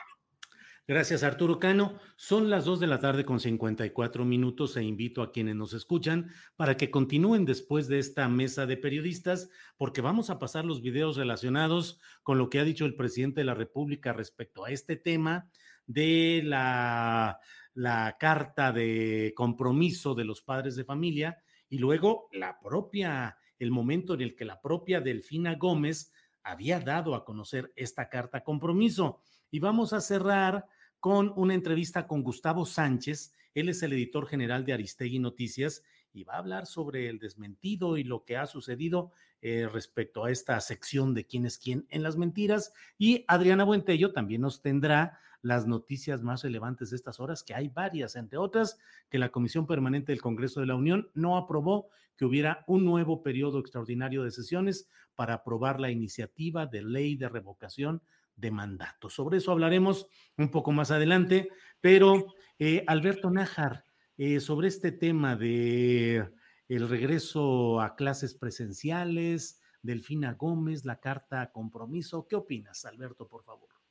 [0.89, 1.95] Gracias, Arturo Cano.
[2.17, 6.33] Son las 2 de la tarde con 54 minutos e invito a quienes nos escuchan
[6.57, 11.17] para que continúen después de esta mesa de periodistas, porque vamos a pasar los videos
[11.17, 15.49] relacionados con lo que ha dicho el presidente de la República respecto a este tema
[15.87, 17.39] de la,
[17.75, 24.15] la carta de compromiso de los padres de familia y luego la propia, el momento
[24.15, 26.13] en el que la propia Delfina Gómez
[26.43, 29.21] había dado a conocer esta carta compromiso.
[29.51, 30.67] Y vamos a cerrar
[31.01, 33.33] con una entrevista con Gustavo Sánchez.
[33.55, 37.97] Él es el editor general de Aristegui Noticias y va a hablar sobre el desmentido
[37.97, 42.03] y lo que ha sucedido eh, respecto a esta sección de quién es quién en
[42.03, 42.73] las mentiras.
[42.99, 47.69] Y Adriana Buentello también nos tendrá las noticias más relevantes de estas horas, que hay
[47.69, 48.79] varias, entre otras,
[49.11, 53.23] que la Comisión Permanente del Congreso de la Unión no aprobó que hubiera un nuevo
[53.23, 58.03] periodo extraordinario de sesiones para aprobar la iniciativa de ley de revocación
[58.37, 59.11] de mandato.
[59.11, 62.27] Sobre eso hablaremos un poco más adelante, pero
[62.59, 63.85] eh, Alberto Nájar,
[64.17, 66.31] eh, sobre este tema de
[66.69, 73.82] el regreso a clases presenciales, Delfina Gómez, la carta compromiso, ¿qué opinas, Alberto, por favor?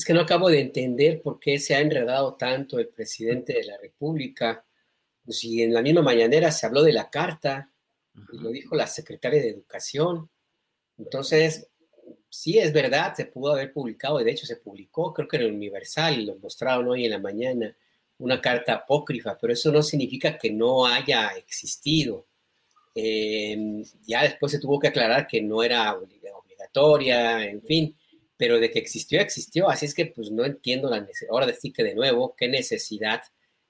[0.00, 3.64] Es que no acabo de entender por qué se ha enredado tanto el presidente de
[3.64, 4.64] la República.
[5.28, 7.70] Si en la misma mañanera se habló de la carta,
[8.32, 10.30] y lo dijo la secretaria de Educación.
[10.96, 11.68] Entonces,
[12.30, 15.52] sí es verdad, se pudo haber publicado, de hecho se publicó, creo que en el
[15.52, 17.76] Universal, lo mostraron hoy en la mañana,
[18.20, 22.26] una carta apócrifa, pero eso no significa que no haya existido.
[22.94, 27.94] Em, ya después se tuvo que aclarar que no era obligatoria, en fin,
[28.40, 31.74] pero de que existió, existió, así es que pues no entiendo la necesidad, ahora decir
[31.74, 33.20] que de nuevo, qué necesidad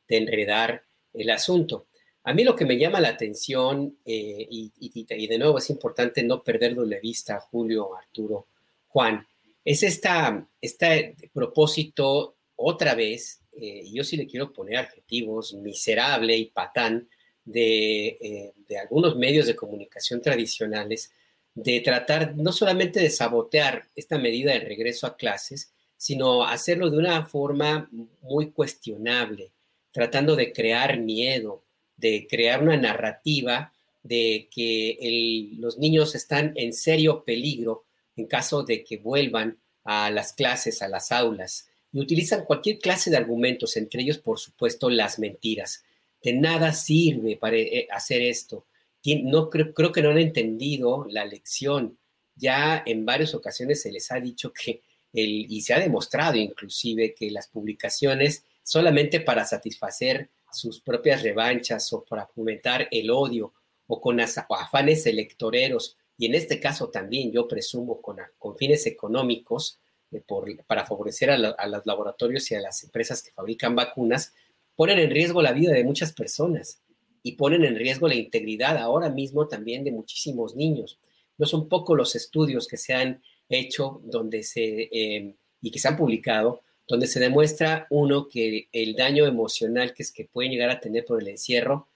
[0.07, 1.89] de enredar el asunto.
[2.23, 6.45] A mí lo que me llama la atención, eh, y, de nuevo es importante no
[6.45, 8.47] perderlo de vista, Julio, Arturo,
[8.91, 9.27] Juan,
[9.65, 16.45] es esta, este propósito otra vez, eh, yo sí le quiero poner adjetivos, miserable y
[16.45, 17.09] patán
[17.45, 21.11] de, eh, de algunos medios de comunicación tradicionales,
[21.55, 26.99] de tratar no solamente de sabotear esta medida de regreso a clases, sino hacerlo de
[26.99, 27.91] una forma
[28.23, 29.51] muy cuestionable,
[29.93, 31.63] tratando de crear miedo,
[31.97, 33.73] de crear una narrativa
[34.03, 37.85] de que los niños están en serio peligro
[38.17, 43.11] en caso de que vuelvan a las clases, a las aulas, y utilizan cualquier clase
[43.11, 45.83] de argumentos, entre ellos, por supuesto, las mentiras.
[46.23, 48.65] De nada sirve para eh, hacer esto.
[49.05, 51.99] No, creo, creo que no han entendido la lección.
[52.35, 54.83] Ya en varias ocasiones se les ha dicho que,
[55.13, 61.93] el, y se ha demostrado inclusive, que las publicaciones solamente para satisfacer sus propias revanchas
[61.93, 63.53] o para fomentar el odio
[63.87, 69.81] o con afanes electoreros, y en este caso también yo presumo con, con fines económicos,
[70.13, 70.23] eh,
[70.67, 74.35] para favorecer a, los laboratorios y a las empresas que fabrican vacunas,
[74.77, 76.81] ponen en riesgo la vida de muchas personas
[77.23, 80.99] y ponen en riesgo la integridad ahora mismo también de muchísimos niños.
[81.39, 85.89] No son pocos los estudios que se han hecho donde se, eh, y que se
[85.89, 90.71] han publicado donde se demuestra, uno, que el daño emocional que, es que pueden llegar
[90.71, 91.87] a tener por el encierro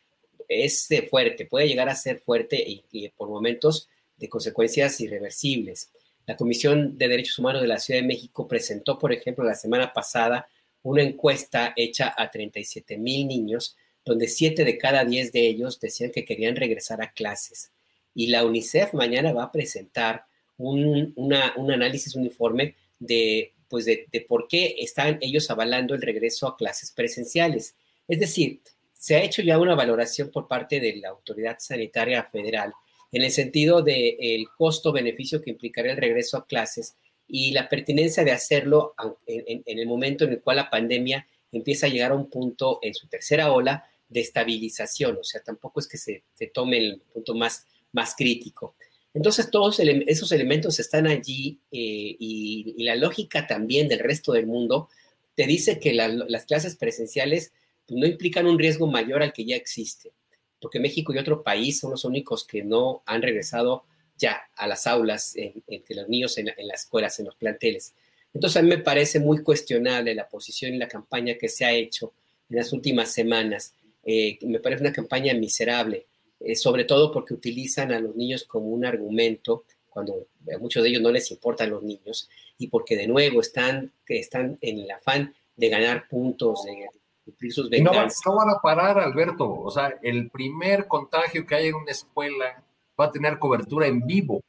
[0.48, 5.90] es fuerte, puede llegar a ser fuerte y, por momentos de consecuencias irreversibles.
[6.26, 9.92] La Comisión de Derechos Humanos de la Ciudad de México presentó, por ejemplo, la semana
[9.92, 10.46] pasada
[10.82, 16.10] una encuesta hecha a 37 mil niños, donde 7 de cada 10 de ellos decían
[16.10, 17.72] que querían regresar a clases.
[18.14, 20.24] Y la UNICEF mañana va a presentar
[20.56, 26.46] un, un análisis, un informe de pues de, por qué están ellos avalando el regreso
[26.46, 27.74] a clases presenciales.
[28.06, 28.60] Es decir,
[28.92, 32.72] se ha hecho ya una valoración por parte de la Autoridad Sanitaria Federal
[33.10, 36.94] en el sentido del el costo-beneficio que implicaría el regreso a clases
[37.26, 38.94] y la pertinencia de hacerlo
[39.26, 42.94] en, el momento en el cual la pandemia empieza a llegar a un punto en
[42.94, 46.22] su tercera ola de estabilización, o sea, tampoco es que se,
[46.54, 48.76] tome el punto más, más crítico.
[49.12, 54.88] Entonces, todos esos elementos están allí eh, y, la lógica también del resto del mundo
[55.34, 57.52] te dice que las clases presenciales
[57.88, 60.12] pues, no implican un riesgo mayor al que ya existe,
[60.60, 63.84] porque México y otro país son los únicos que no han regresado
[64.16, 67.94] ya a las aulas, entre los niños en, las escuelas, en los planteles.
[68.32, 71.72] Entonces a mí me parece muy cuestionable la posición y la campaña que se ha
[71.72, 72.12] hecho
[72.48, 73.74] en las últimas semanas.
[74.04, 76.06] Eh, me parece una campaña miserable,
[76.40, 80.90] eh, sobre todo porque utilizan a los niños como un argumento, cuando a muchos de
[80.90, 82.28] ellos no les importan los niños,
[82.58, 86.88] y porque de nuevo están, están en el afán de ganar puntos, de
[87.24, 88.20] cumplir sus venganzas.
[88.26, 89.50] No, no van a parar, Alberto.
[89.50, 92.62] O sea, el primer contagio que hay en una escuela
[92.98, 94.42] va a tener cobertura en vivo.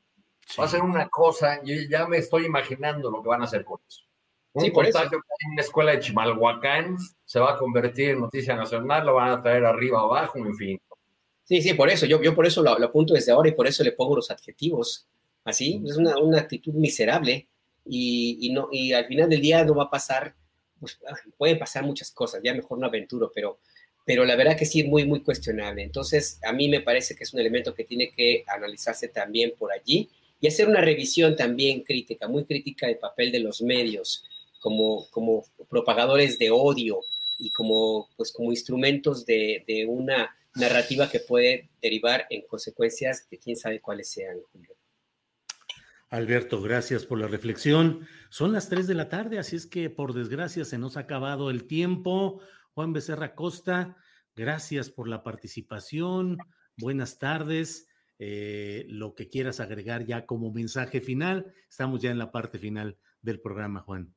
[0.60, 3.66] Va a ser una cosa, yo ya me estoy imaginando lo que van a hacer
[3.66, 4.04] con eso.
[4.56, 9.06] Un sí, contagio en una escuela de Chimalhuacán se va a convertir en noticia nacional,
[9.06, 10.82] lo van a traer arriba abajo, en fin.
[11.44, 13.84] Sí, sí, por eso, yo, yo por eso lo, apunto desde ahora y por eso
[13.84, 15.08] le pongo los adjetivos.
[15.44, 17.48] Así, es una, una actitud miserable
[17.86, 20.34] y, y, no, y al final del día no va a pasar,
[20.80, 23.60] pues ah, pueden pasar muchas cosas, ya mejor no aventuro, pero
[24.06, 25.82] pero la verdad que sí es muy, muy cuestionable.
[25.82, 29.72] Entonces, a mí me parece que es un elemento que tiene que analizarse también por
[29.72, 34.24] allí y hacer una revisión también crítica, muy crítica del papel de los medios
[34.66, 37.00] como, como propagadores de odio
[37.38, 43.38] y como, pues, como instrumentos de, de una narrativa que puede derivar en consecuencias de
[43.38, 44.76] quién sabe cuáles sean, Julio.
[46.10, 48.08] Alberto, gracias por la reflexión.
[48.32, 51.52] Son las 3 de la tarde, así es que por desgracia se nos ha acabado
[51.52, 52.42] el tiempo.
[52.74, 53.96] Juan Becerra Costa,
[54.36, 56.40] gracias por la participación.
[56.76, 57.88] Buenas tardes.
[58.18, 61.54] Eh, lo que quieras agregar ya como mensaje final.
[61.70, 64.15] Estamos ya en la parte final del programa, Juan.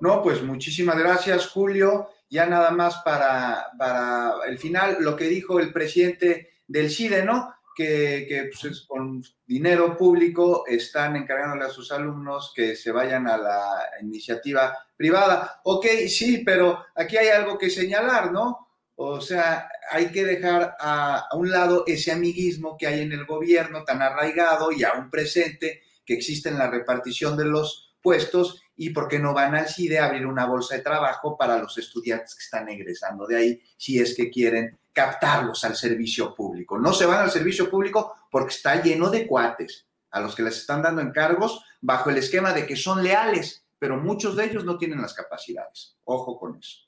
[0.00, 2.10] No, pues muchísimas gracias, Julio.
[2.28, 7.54] Ya nada más para, para el final, lo que dijo el presidente del CIDE, ¿no?
[7.74, 13.82] Que, pues, con dinero público están encargándole a sus alumnos que se vayan a la
[14.00, 15.60] iniciativa privada.
[15.64, 18.66] Ok, sí, pero aquí hay algo que señalar, ¿no?
[18.96, 23.84] O sea, hay que dejar a, un lado ese amiguismo que hay en el gobierno
[23.84, 29.08] tan arraigado y aún presente que existe en la repartición de los puestos y por
[29.08, 32.44] qué no van al CIDE a abrir una bolsa de trabajo para los estudiantes que
[32.44, 36.78] están egresando de ahí, si es que quieren captarlos al servicio público.
[36.78, 40.56] No se van al servicio público porque está lleno de cuates a los que les
[40.56, 44.78] están dando encargos bajo el esquema de que son leales pero muchos de ellos no
[44.78, 45.96] tienen las capacidades.
[46.04, 46.85] Ojo con eso.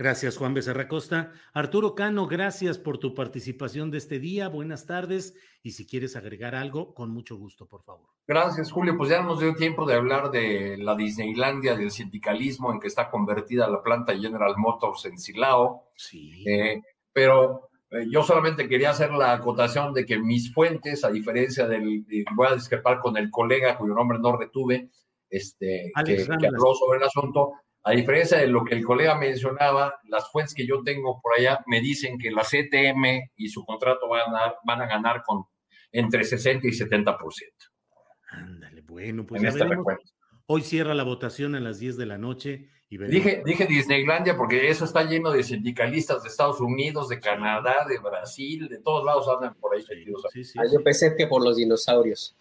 [0.00, 1.30] Gracias, Juan Becerra Costa.
[1.52, 4.48] Arturo Cano, gracias por tu participación de este día.
[4.48, 5.34] Buenas tardes.
[5.62, 8.08] Y si quieres agregar algo, con mucho gusto, por favor.
[8.26, 8.96] Gracias, Julio.
[8.96, 13.10] Pues ya nos dio tiempo de hablar de la Disneylandia, del sindicalismo en que está
[13.10, 15.90] convertida la planta General Motors en Silao.
[15.94, 16.48] Sí.
[16.48, 16.80] Eh,
[17.12, 22.06] pero eh, yo solamente quería hacer la acotación de que mis fuentes, a diferencia del,
[22.34, 24.88] voy a discrepar con el colega cuyo nombre no retuve,
[25.28, 27.52] este, que, habló sobre el asunto.
[27.82, 31.60] A diferencia de lo que el colega mencionaba, las fuentes que yo tengo por allá
[31.66, 35.44] me dicen que la CTM y su contrato van a, van a ganar con
[35.92, 37.16] entre 60 y 70%.
[38.30, 39.64] Ándale, bueno, pues este
[40.52, 42.70] Hoy cierra la votación a las 10 de la noche.
[42.88, 47.86] Y dije, dije Disneylandia porque eso está lleno de sindicalistas de Estados Unidos, de Canadá,
[47.88, 49.84] de Brasil, de todos lados andan por ahí.
[50.56, 52.36] Ah, yo pensé que por los dinosaurios.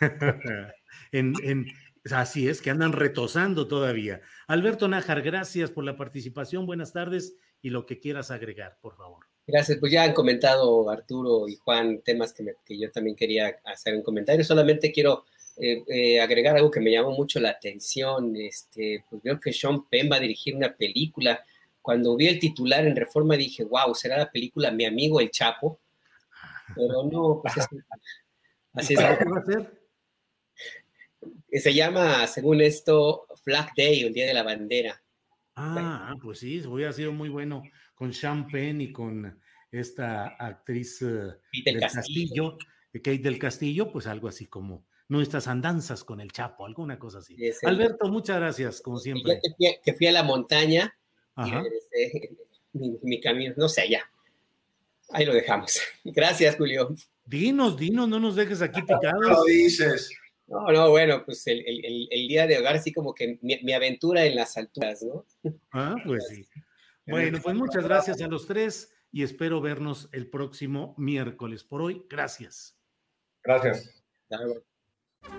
[1.12, 1.66] en, en,
[2.10, 4.20] Así es, que andan retosando todavía.
[4.48, 6.66] Alberto Nájar, gracias por la participación.
[6.66, 9.26] Buenas tardes y lo que quieras agregar, por favor.
[9.46, 14.02] Gracias, pues ya han comentado Arturo y Juan temas que, yo también quería hacer un
[14.02, 14.44] comentario.
[14.44, 15.24] Solamente quiero
[15.56, 18.34] eh, eh, agregar algo que me llamó mucho la atención.
[18.36, 21.44] Este, pues veo que Sean Penn va a dirigir una película.
[21.80, 25.80] Cuando vi el titular en Reforma dije, wow, será la película Mi amigo el Chapo.
[26.74, 27.54] Pero no, pues
[28.74, 29.00] así es.
[29.00, 29.81] ¿Qué va a ser?
[31.52, 35.02] Se llama, según esto, Flag Day, el Día de la Bandera.
[35.54, 37.62] Ah, pues sí, hubiera sido muy bueno
[37.94, 42.58] con Sean Penn y con esta actriz uh, del Castillo.
[42.92, 47.36] Kate del Castillo, pues algo así como nuestras andanzas con el Chapo, alguna cosa así.
[47.62, 49.40] Alberto, muchas gracias, como siempre.
[49.84, 50.94] que, fui, a la montaña
[52.72, 54.10] mi, mi, camino, no sé, ya.
[55.10, 55.78] Ahí lo dejamos.
[56.04, 56.94] Gracias, Julio.
[57.26, 59.20] Dinos, dinos, no nos dejes aquí picados.
[59.20, 60.10] No lo dices.
[60.52, 64.58] No, no, bueno, pues el, día de hogar, sí como que mi, aventura en las
[64.58, 65.24] alturas, ¿no?
[65.72, 66.46] Ah, pues sí.
[67.06, 71.64] Bueno, pues muchas gracias a los tres y espero vernos el próximo miércoles.
[71.64, 72.78] Por hoy, gracias.
[73.42, 74.04] Gracias.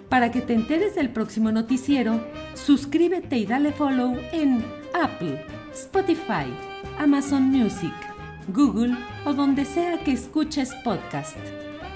[0.09, 2.20] Para que te enteres del próximo noticiero,
[2.55, 6.51] suscríbete y dale follow en Apple, Spotify,
[6.97, 7.93] Amazon Music,
[8.47, 8.95] Google
[9.26, 11.38] o donde sea que escuches podcast.